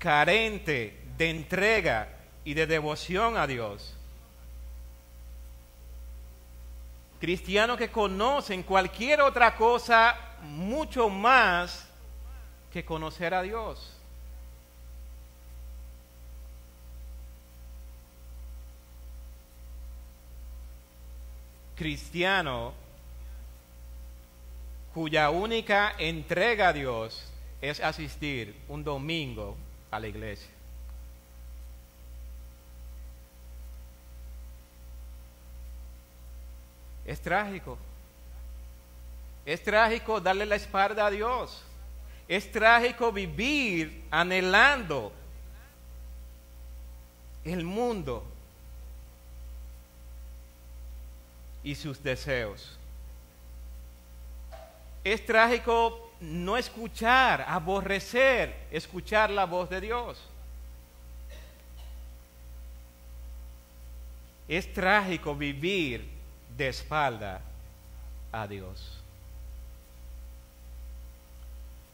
[0.00, 2.08] carente de entrega
[2.42, 3.94] y de devoción a Dios.
[7.20, 11.86] Cristianos que conocen cualquier otra cosa mucho más
[12.72, 13.94] que conocer a Dios.
[21.76, 22.72] Cristiano
[24.94, 27.30] cuya única entrega a Dios
[27.60, 29.56] es asistir un domingo
[29.90, 30.50] a la iglesia.
[37.04, 37.76] Es trágico.
[39.44, 41.62] Es trágico darle la espalda a Dios.
[42.28, 45.12] Es trágico vivir anhelando
[47.44, 48.24] el mundo
[51.64, 52.78] y sus deseos.
[55.02, 60.22] Es trágico no escuchar, aborrecer, escuchar la voz de Dios.
[64.46, 66.06] Es trágico vivir
[66.56, 67.40] de espalda
[68.32, 69.00] a Dios.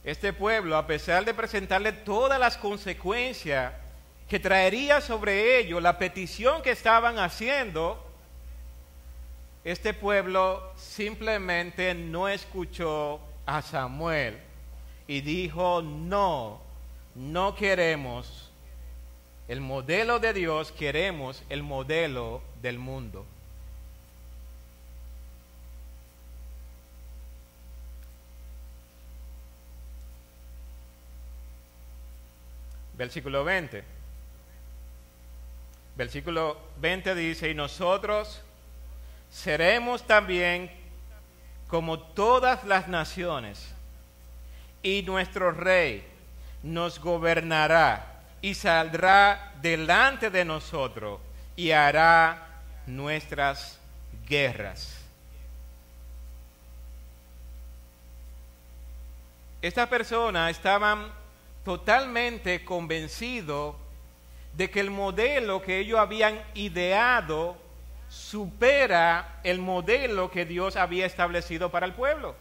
[0.02, 3.72] Este pueblo, a pesar de presentarle todas las consecuencias
[4.28, 8.02] que traería sobre ellos la petición que estaban haciendo,
[9.64, 14.38] este pueblo simplemente no escuchó a Samuel
[15.06, 16.60] y dijo, no,
[17.14, 18.50] no queremos
[19.48, 23.24] el modelo de Dios, queremos el modelo del mundo.
[32.94, 33.84] Versículo 20.
[35.96, 38.40] Versículo 20 dice, y nosotros
[39.30, 40.70] seremos también
[41.68, 43.72] como todas las naciones,
[44.82, 46.06] y nuestro rey
[46.62, 51.20] nos gobernará y saldrá delante de nosotros
[51.56, 53.80] y hará nuestras
[54.28, 54.96] guerras.
[59.60, 61.10] Estas personas estaban
[61.64, 63.74] totalmente convencidos
[64.52, 67.56] de que el modelo que ellos habían ideado
[68.16, 72.34] supera el modelo que Dios había establecido para el pueblo.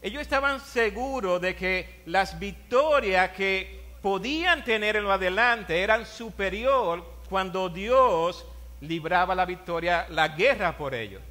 [0.00, 7.04] Ellos estaban seguros de que las victorias que podían tener en lo adelante eran superior
[7.28, 8.44] cuando Dios
[8.80, 11.22] libraba la victoria, la guerra por ellos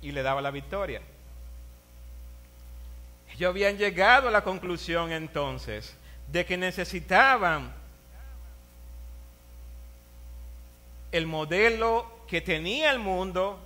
[0.00, 1.00] y le daba la victoria.
[3.34, 5.96] Ellos habían llegado a la conclusión entonces
[6.30, 7.72] de que necesitaban
[11.10, 13.58] el modelo que tenía el mundo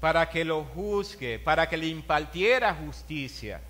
[0.00, 3.60] para que lo juzgue, para que le impartiera justicia.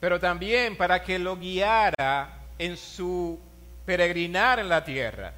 [0.00, 3.38] Pero también para que lo guiara en su
[3.86, 5.32] peregrinar en la tierra.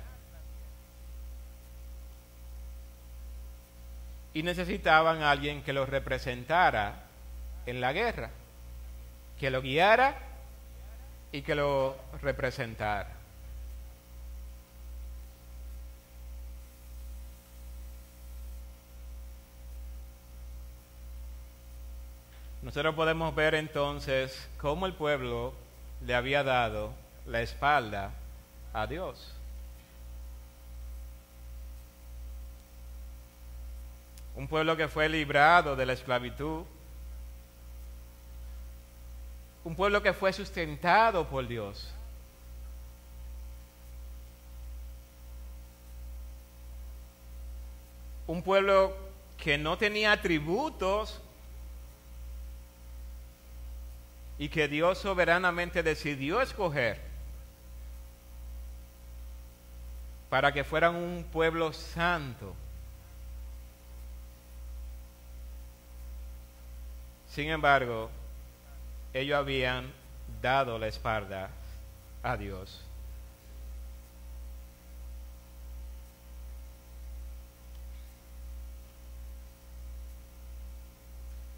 [4.33, 7.05] Y necesitaban a alguien que lo representara
[7.67, 8.31] en la guerra,
[9.39, 10.34] que lo guiara
[11.35, 13.09] y que lo representara.
[22.63, 25.53] nosotros podemos ver entonces cómo el pueblo
[26.07, 26.95] le había dado
[27.27, 28.13] la espalda
[28.73, 29.35] a Dios.
[34.35, 36.63] Un pueblo que fue librado de la esclavitud.
[39.65, 41.91] Un pueblo que fue sustentado por Dios.
[48.27, 48.95] Un pueblo
[49.39, 51.21] que no tenía atributos
[54.39, 57.01] y que Dios soberanamente decidió escoger
[60.29, 62.55] para que fueran un pueblo santo.
[67.29, 68.11] Sin embargo,
[69.15, 69.93] ellos habían
[70.43, 71.49] dado la espalda
[72.23, 72.81] a Dios.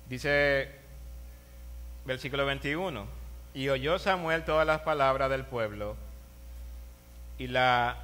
[0.09, 0.71] Dice
[2.05, 3.07] versículo 21,
[3.55, 5.97] y oyó Samuel todas las palabras del pueblo
[7.39, 7.97] y la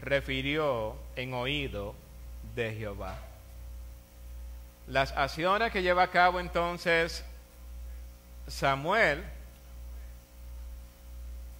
[0.00, 1.94] refirió en oído
[2.54, 3.18] de Jehová.
[4.86, 7.24] Las acciones que lleva a cabo entonces
[8.46, 9.24] Samuel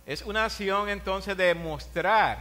[0.07, 2.39] es una acción entonces de mostrar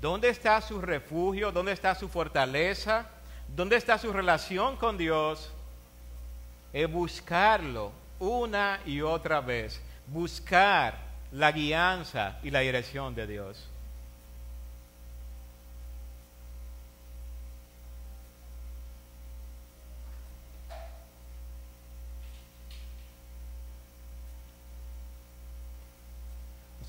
[0.00, 3.06] dónde está su refugio, dónde está su fortaleza,
[3.48, 5.50] dónde está su relación con Dios,
[6.72, 10.98] es buscarlo una y otra vez, buscar
[11.30, 13.68] la guianza y la dirección de Dios.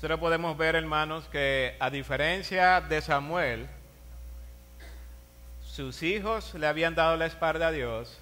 [0.06, 3.66] Nosotros podemos ver, hermanos, que a diferencia de Samuel,
[5.60, 8.16] sus hijos le habían dado la espalda a Dios,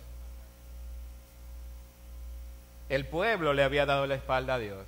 [2.88, 4.86] el pueblo le había dado la espalda a Dios.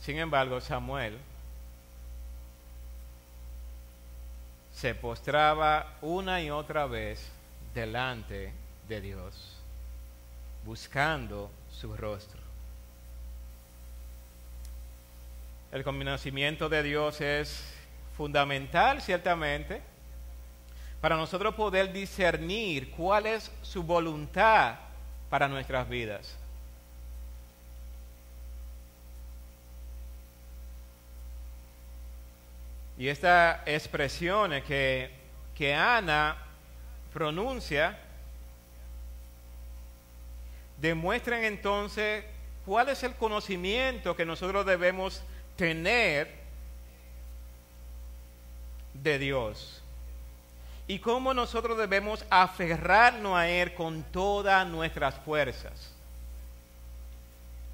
[0.00, 1.18] Sin embargo, Samuel
[4.72, 7.28] se postraba una y otra vez
[7.74, 8.52] delante
[8.88, 9.56] de Dios,
[10.64, 12.39] buscando su rostro.
[15.72, 17.62] El conocimiento de Dios es
[18.16, 19.80] fundamental, ciertamente,
[21.00, 24.74] para nosotros poder discernir cuál es su voluntad
[25.28, 26.36] para nuestras vidas.
[32.98, 35.10] Y esta expresión que,
[35.54, 36.36] que Ana
[37.14, 37.96] pronuncia
[40.78, 42.24] demuestran entonces
[42.66, 45.39] cuál es el conocimiento que nosotros debemos tener
[48.94, 49.82] de Dios.
[50.86, 55.92] Y cómo nosotros debemos aferrarnos a Él con todas nuestras fuerzas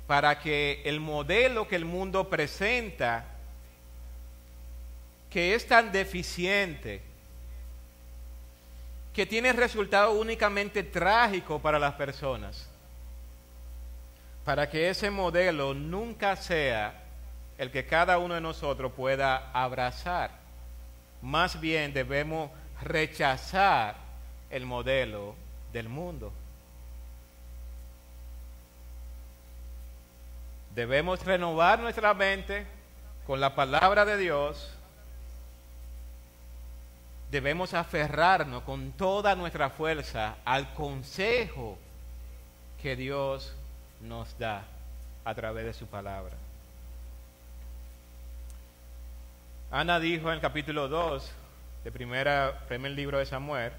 [0.06, 3.24] para que el modelo que el mundo presenta,
[5.30, 7.02] que es tan deficiente,
[9.12, 12.68] que tiene resultado únicamente trágico para las personas,
[14.44, 17.05] para que ese modelo nunca sea
[17.58, 20.30] el que cada uno de nosotros pueda abrazar.
[21.22, 22.50] Más bien debemos
[22.82, 23.96] rechazar
[24.50, 25.34] el modelo
[25.72, 26.32] del mundo.
[30.74, 32.66] Debemos renovar nuestra mente
[33.26, 34.70] con la palabra de Dios.
[37.30, 41.78] Debemos aferrarnos con toda nuestra fuerza al consejo
[42.80, 43.56] que Dios
[44.02, 44.64] nos da
[45.24, 46.36] a través de su palabra.
[49.70, 51.32] Ana dijo en el capítulo 2
[51.82, 53.72] del primera, primer libro de Samuel,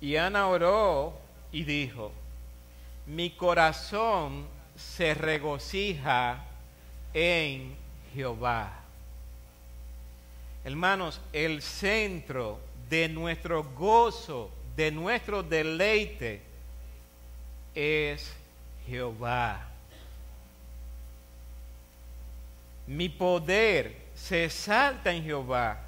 [0.00, 1.18] y Ana oró
[1.50, 2.12] y dijo,
[3.06, 4.46] mi corazón
[4.76, 6.44] se regocija
[7.12, 7.74] en
[8.14, 8.72] Jehová.
[10.64, 16.40] Hermanos, el centro de nuestro gozo, de nuestro deleite,
[17.74, 18.32] es
[18.86, 19.68] Jehová.
[22.86, 25.78] Mi poder se salta en Jehová,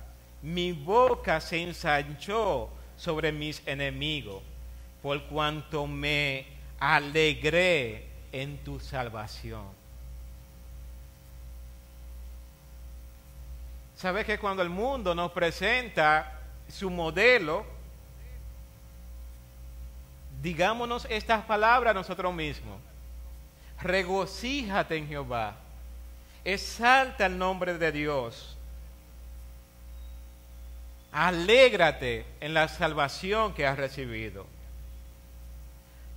[0.43, 4.43] mi boca se ensanchó sobre mis enemigos,
[5.03, 6.47] por cuanto me
[6.79, 9.65] alegré en tu salvación.
[13.97, 17.65] ¿Sabes que cuando el mundo nos presenta su modelo,
[20.43, 22.79] digámonos estas palabras nosotros mismos?
[23.81, 25.57] Regocíjate en Jehová
[26.45, 28.57] exalta el nombre de Dios.
[31.13, 34.47] Alégrate en la salvación que has recibido.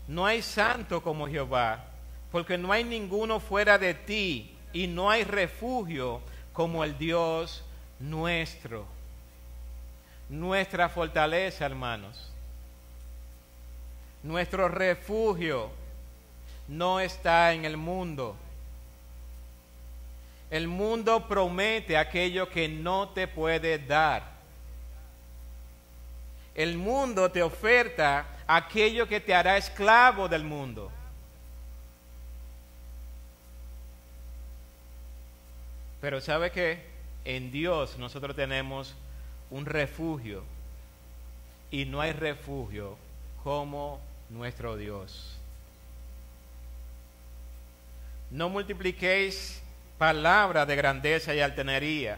[0.08, 1.86] No hay santo como Jehová,
[2.32, 6.22] porque no hay ninguno fuera de ti y no hay refugio
[6.54, 7.64] como el Dios
[8.00, 8.86] nuestro.
[10.30, 12.32] Nuestra fortaleza, hermanos.
[14.24, 15.70] Nuestro refugio
[16.68, 18.36] no está en el mundo.
[20.50, 24.38] El mundo promete aquello que no te puede dar.
[26.56, 30.92] El mundo te oferta aquello que te hará esclavo del mundo.
[36.00, 36.86] Pero ¿sabe qué?
[37.26, 38.96] En Dios nosotros tenemos
[39.50, 40.44] un refugio
[41.70, 42.98] y no hay refugio
[43.44, 45.38] como nuestro Dios.
[48.32, 49.62] No multipliquéis
[49.98, 52.18] palabras de grandeza y altanería.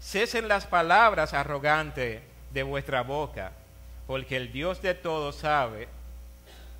[0.00, 2.22] Cesen las palabras arrogantes
[2.52, 3.52] de vuestra boca,
[4.06, 5.88] porque el Dios de todo sabe,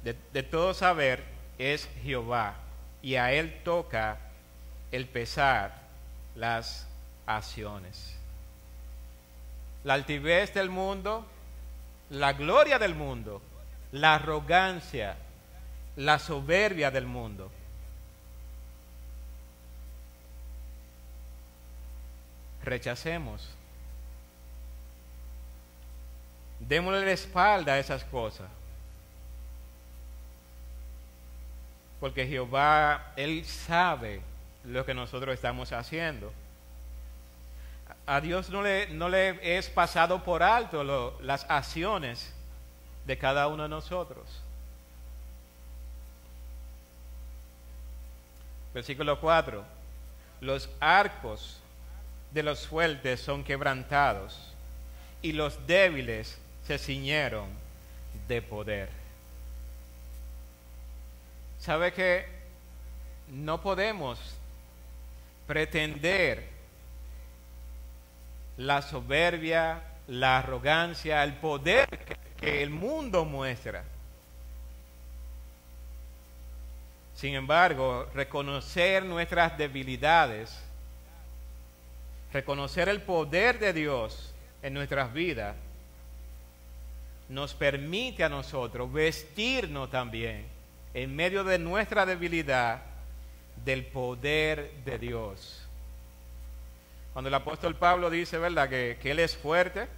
[0.03, 1.25] de todo saber
[1.59, 2.55] es Jehová,
[3.03, 4.19] y a él toca
[4.93, 5.75] el pesar
[6.35, 6.87] las
[7.27, 8.15] acciones.
[9.85, 11.27] La altivez del mundo,
[12.11, 13.43] la gloria del mundo,
[13.93, 15.17] la arrogancia,
[15.97, 17.51] la soberbia del mundo.
[22.69, 23.49] Rechacemos.
[26.61, 28.47] Démosle la espalda a esas cosas.
[31.99, 34.21] Porque Jehová, Él sabe
[34.65, 36.33] lo que nosotros estamos haciendo.
[38.07, 42.33] A Dios no le, no le es pasado por alto las acciones
[43.07, 44.43] de cada uno de nosotros.
[48.75, 49.65] Versículo 4.
[50.41, 51.61] Los arcos
[52.31, 54.53] de los fuertes son quebrantados
[55.23, 57.49] y los débiles se ciñeron
[58.29, 58.91] de poder.
[61.59, 62.27] ¿Sabe que
[63.29, 64.19] no podemos
[65.47, 66.47] pretender
[68.57, 71.89] la soberbia, la arrogancia, el poder
[72.37, 73.85] que el mundo muestra?
[77.15, 80.57] Sin embargo, reconocer nuestras debilidades,
[82.33, 85.57] reconocer el poder de Dios en nuestras vidas,
[87.29, 90.47] nos permite a nosotros vestirnos también
[90.95, 92.83] en medio de nuestra debilidad
[93.65, 95.63] del poder de Dios.
[97.13, 99.89] Cuando el apóstol Pablo dice, ¿verdad?, que, Él es fuerte,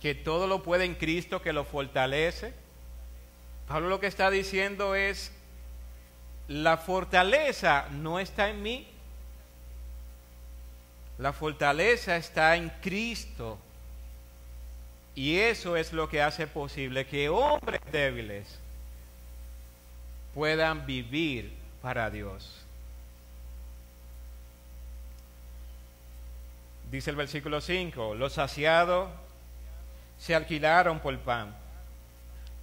[0.00, 2.52] que todo lo puede en Cristo que lo fortalece.
[3.68, 5.32] Pablo lo que está diciendo es,
[6.48, 8.86] la fortaleza no está en mí,
[11.18, 13.58] la fortaleza está en Cristo.
[15.14, 18.58] Y eso es lo que hace posible que hombres débiles
[20.34, 22.64] puedan vivir para Dios.
[26.90, 29.08] Dice el versículo 5, los saciados
[30.18, 31.56] se alquilaron por pan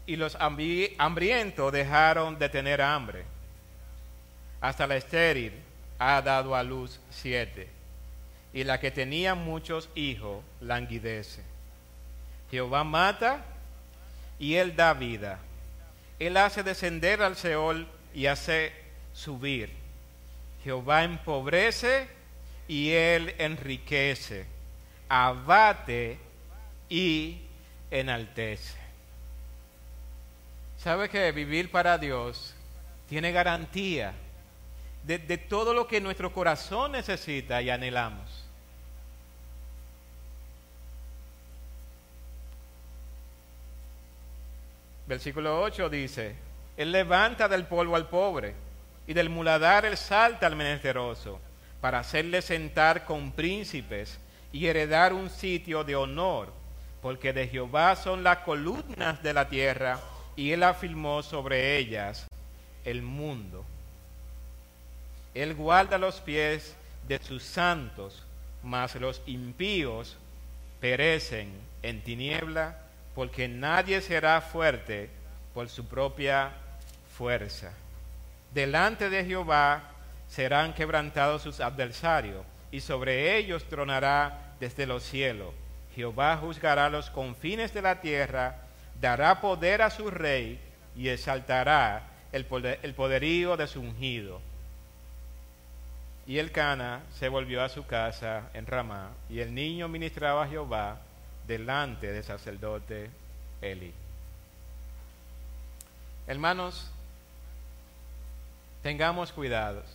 [0.06, 3.31] y los hambrientos dejaron de tener hambre.
[4.62, 5.54] Hasta la estéril
[5.98, 7.68] ha dado a luz siete
[8.54, 11.42] y la que tenía muchos hijos languidece.
[12.52, 13.44] Jehová mata
[14.38, 15.40] y él da vida.
[16.20, 18.72] Él hace descender al Seol y hace
[19.14, 19.72] subir.
[20.64, 22.08] Jehová empobrece
[22.68, 24.46] y él enriquece.
[25.10, 26.20] Abate
[26.90, 27.40] y
[27.90, 28.78] enaltece.
[30.78, 32.54] ¿Sabe que vivir para Dios
[33.08, 34.14] tiene garantía
[35.04, 38.46] de, todo lo que nuestro corazón necesita y anhelamos?
[45.08, 46.36] Versículo 8 dice,
[46.78, 48.56] Él levanta del polvo al pobre
[49.08, 51.40] y del muladar Él salta al menesteroso
[51.82, 54.20] para hacerle sentar con príncipes
[54.54, 56.54] y heredar un sitio de honor,
[57.02, 60.00] porque de Jehová son las columnas de la tierra
[60.36, 62.28] y Él afirmó sobre ellas
[62.86, 63.66] el mundo.
[65.34, 66.76] Él guarda los pies
[67.08, 68.24] de sus santos,
[68.64, 70.18] mas los impíos
[70.80, 71.52] perecen
[71.84, 72.78] en tiniebla
[73.16, 75.10] porque nadie será fuerte
[75.54, 76.52] por su propia
[77.18, 77.72] fuerza.
[78.54, 79.84] Delante de Jehová
[80.28, 85.54] serán quebrantados sus adversarios, y sobre ellos tronará desde los cielos.
[85.96, 88.56] Jehová juzgará los confines de la tierra,
[89.00, 90.60] dará poder a su rey
[90.96, 94.42] y exaltará el, poderío de su ungido.
[96.28, 100.48] Y el Cana se volvió a su casa en Ramá, y el niño ministraba a
[100.48, 101.00] Jehová
[101.48, 103.10] delante del sacerdote
[103.62, 103.94] Eli.
[106.28, 106.90] Hermanos,
[108.84, 109.86] tengamos cuidados.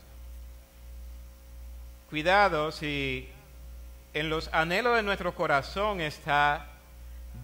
[2.11, 3.29] Cuidado si
[4.15, 6.67] en los anhelos de nuestro corazón está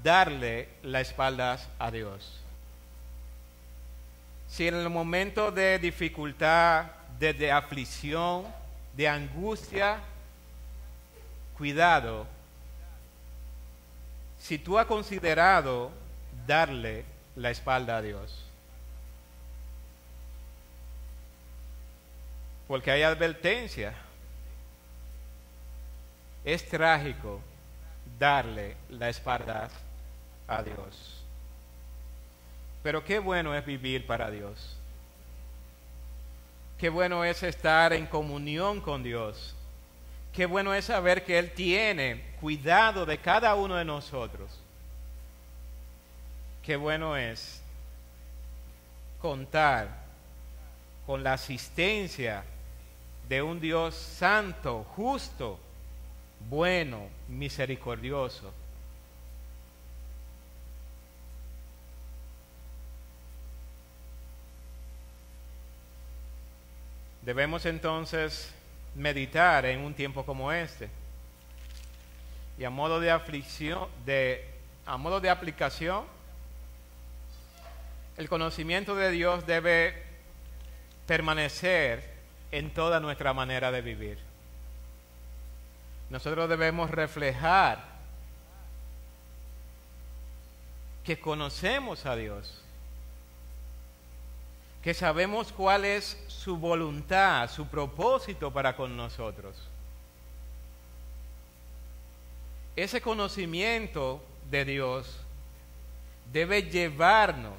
[0.02, 2.40] darle la espalda a Dios.
[4.48, 6.86] Si en el momento de dificultad,
[7.18, 8.44] de, aflicción,
[8.94, 10.00] de angustia,
[11.56, 12.26] cuidado,
[14.38, 15.90] si tú has considerado
[16.46, 17.04] darle
[17.36, 18.44] la espalda a Dios.
[22.66, 23.94] Porque hay advertencia.
[26.44, 27.40] Es trágico
[28.18, 29.68] darle la espalda
[30.48, 31.22] a Dios.
[32.82, 34.76] Pero qué bueno es vivir para Dios.
[36.82, 39.54] Qué bueno es estar en comunión con Dios.
[40.32, 44.58] Qué bueno es saber que Él tiene cuidado de cada uno de nosotros.
[46.60, 47.62] Qué bueno es
[49.20, 49.90] contar
[51.06, 52.42] con la asistencia
[53.28, 55.60] de un Dios santo, justo,
[56.50, 58.52] bueno, misericordioso.
[67.22, 68.52] Debemos entonces
[68.94, 70.90] meditar en un tiempo como este.
[72.58, 74.48] Y a modo de aflicción, de,
[74.86, 76.04] a modo de aplicación,
[78.16, 80.02] el conocimiento de Dios debe
[81.06, 82.10] permanecer
[82.50, 84.18] en toda nuestra manera de vivir.
[86.10, 87.92] Nosotros debemos reflejar
[91.04, 92.61] que conocemos a Dios,
[94.82, 99.56] que sabemos cuál es su voluntad, su propósito para con nosotros.
[102.74, 104.20] Ese conocimiento
[104.50, 105.20] de Dios
[106.32, 107.54] debe llevarnos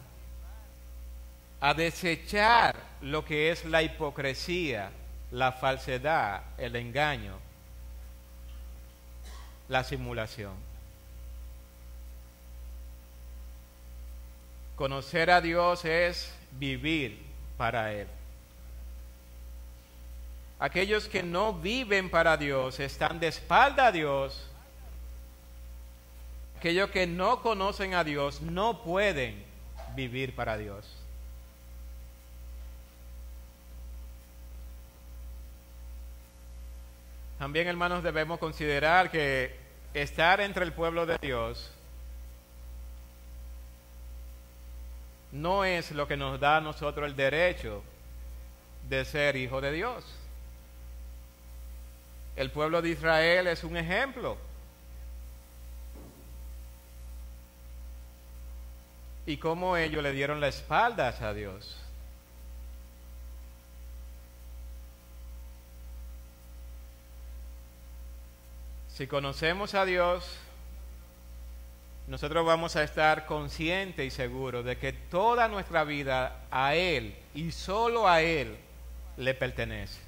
[1.61, 4.91] a desechar lo que es la hipocresía,
[5.32, 7.38] la falsedad, el engaño,
[9.69, 10.53] la simulación.
[14.76, 17.22] Conocer a Dios es vivir
[17.58, 18.08] para Él.
[20.60, 24.47] Aquellos que no viven para Dios están de espalda a Dios.
[26.58, 29.43] Aquellos que no conocen a Dios no pueden
[29.95, 30.89] vivir para Dios.
[37.38, 39.54] También, hermanos, debemos considerar que
[39.93, 41.72] estar entre el pueblo de Dios
[45.34, 47.84] no es lo que nos da a nosotros el derecho
[48.88, 50.06] de ser hijo de Dios.
[52.36, 54.38] El pueblo de Israel es un ejemplo.
[59.26, 61.78] Y cómo ellos le dieron la espalda a Dios.
[68.90, 70.38] Si conocemos a Dios,
[72.08, 77.51] nosotros vamos a estar conscientes y seguros de que toda nuestra vida a Él y
[77.51, 78.58] solo a Él
[79.18, 80.01] le pertenece.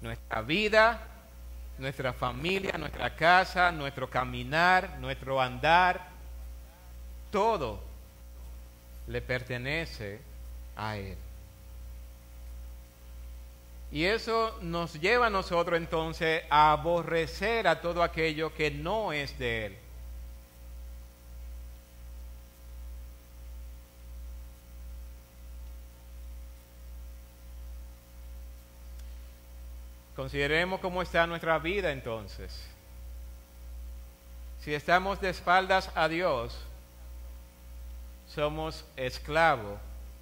[0.00, 1.00] Nuestra vida,
[1.78, 6.08] nuestra familia, nuestra casa, nuestro caminar, nuestro andar,
[7.30, 7.80] todo
[9.06, 10.20] le pertenece
[10.76, 11.16] a Él.
[13.90, 19.38] Y eso nos lleva a nosotros entonces a aborrecer a todo aquello que no es
[19.38, 19.78] de Él.
[30.14, 32.68] Consideremos cómo está nuestra vida entonces.
[34.60, 36.58] Si estamos de espaldas a Dios,
[38.26, 39.78] somos esclavos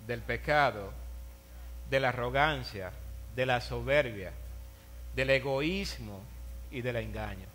[0.06, 0.92] del pecado,
[1.88, 2.92] de la arrogancia,
[3.36, 4.32] de la soberbia,
[5.14, 6.22] del egoísmo
[6.70, 7.46] y del engaño.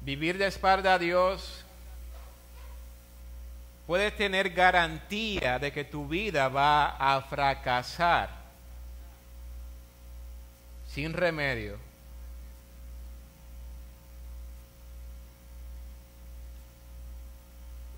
[0.00, 1.64] Vivir de espalda a Dios
[3.86, 8.30] puede tener garantía de que tu vida va a fracasar
[10.86, 11.85] sin remedio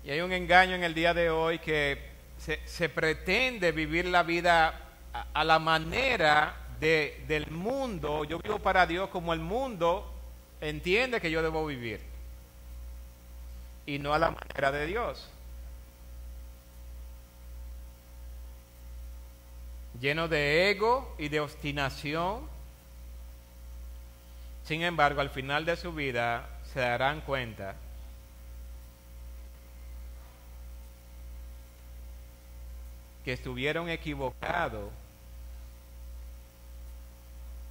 [0.09, 1.99] Y hay un engaño en el día de hoy que
[2.65, 4.73] se, pretende vivir la vida
[5.31, 8.23] a, la manera de, del mundo.
[8.23, 10.11] Yo vivo para Dios como el mundo
[10.61, 12.01] entiende que yo debo vivir.
[13.85, 15.29] Y no a la manera de Dios.
[20.01, 22.49] lleno de ego y de obstinación.
[24.63, 27.75] Sin embargo, al final de su vida se darán cuenta
[33.29, 34.89] que estuvieron equivocados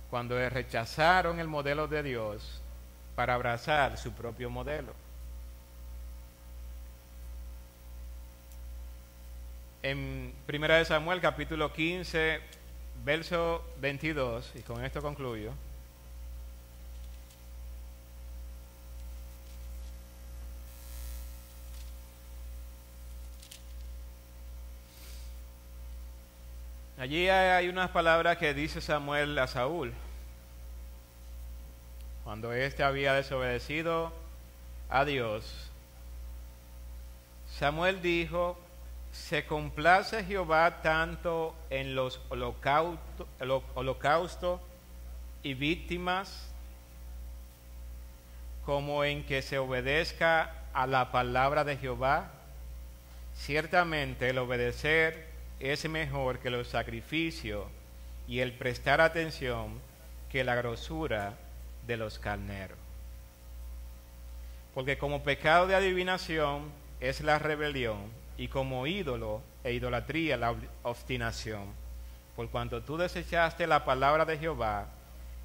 [0.09, 2.62] cuando rechazaron el modelo de Dios
[3.16, 4.92] para abrazar su propio modelo.
[9.82, 12.40] En 1 Samuel capítulo 15,
[13.04, 15.50] verso 22, y con esto concluyo.
[27.09, 29.94] Allí hay unas palabras que dice Samuel a Saúl.
[32.22, 34.12] Cuando éste había desobedecido
[34.90, 35.70] a Dios,
[37.50, 38.59] Samuel dijo,
[39.11, 43.00] se complace Jehová tanto en los holocaustos
[45.42, 46.50] y víctimas
[48.66, 52.32] como en que se obedezca a la palabra de Jehová.
[53.34, 55.28] Ciertamente el obedecer
[55.61, 57.64] es mejor que los sacrificios
[58.26, 59.80] y el prestar atención
[60.30, 61.34] que la grosura
[61.86, 62.78] de los carneros.
[64.74, 67.98] Porque como pecado de adivinación es la rebelión
[68.36, 71.64] y como ídolo e idolatría la obstinación.
[72.36, 74.86] Por cuanto tú desechaste la palabra de Jehová,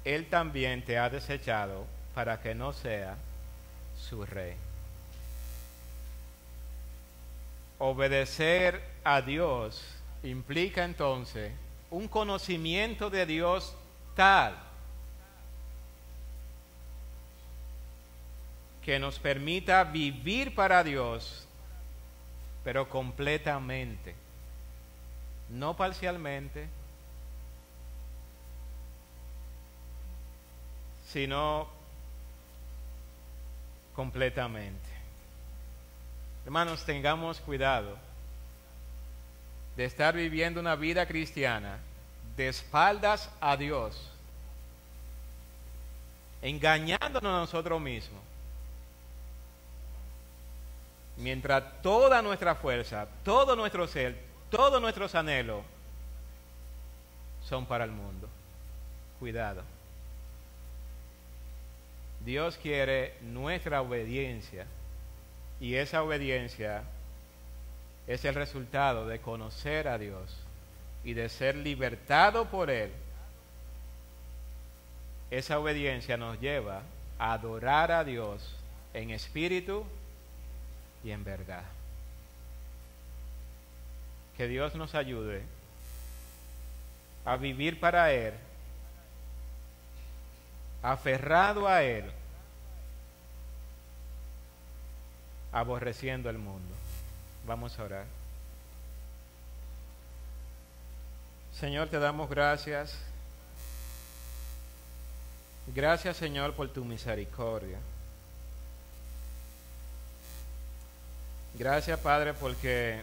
[0.04, 3.16] Él también te ha desechado para que no sea
[3.98, 4.54] su rey.
[7.80, 9.82] Obedecer a Dios
[10.24, 11.52] implica entonces
[11.90, 13.76] un conocimiento de Dios
[14.16, 14.56] tal
[18.82, 21.46] que nos permita vivir para Dios,
[22.62, 24.14] pero completamente,
[25.48, 26.68] no parcialmente,
[31.08, 31.66] sino
[33.94, 34.88] completamente.
[36.44, 37.96] Hermanos, tengamos cuidado
[39.76, 41.78] de estar viviendo una vida cristiana
[42.36, 44.10] de espaldas a Dios,
[46.42, 48.20] engañándonos a nosotros mismos,
[51.16, 54.18] mientras toda nuestra fuerza, todo nuestro ser,
[54.50, 55.64] todos nuestros anhelos
[57.44, 58.28] son para el mundo.
[59.18, 59.62] Cuidado.
[62.24, 64.66] Dios quiere nuestra obediencia
[65.60, 66.82] y esa obediencia
[68.06, 70.36] es el resultado de conocer a Dios
[71.04, 72.92] y de ser libertado por Él.
[75.30, 76.82] Esa obediencia nos lleva
[77.18, 78.54] a adorar a Dios
[78.92, 79.84] en espíritu
[81.02, 81.64] y en verdad.
[84.36, 85.42] Que Dios nos ayude
[87.24, 88.34] a vivir para Él,
[90.82, 92.04] aferrado a Él,
[95.52, 96.73] aborreciendo el mundo.
[97.46, 98.06] Vamos a orar.
[101.58, 102.96] Señor, te damos gracias.
[105.74, 107.78] Gracias, Señor, por tu misericordia.
[111.54, 113.02] Gracias, Padre, porque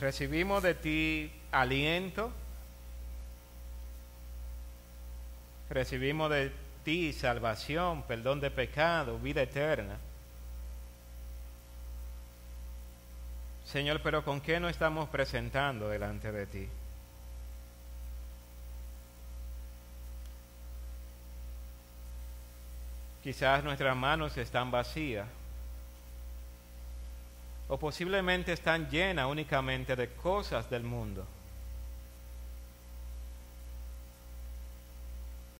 [0.00, 2.30] recibimos de ti aliento.
[5.68, 6.52] Recibimos de
[6.84, 9.98] ti salvación, perdón de pecado, vida eterna.
[13.66, 16.68] Señor, pero ¿con qué nos estamos presentando delante de ti?
[23.24, 25.26] Quizás nuestras manos están vacías
[27.68, 31.26] o posiblemente están llenas únicamente de cosas del mundo.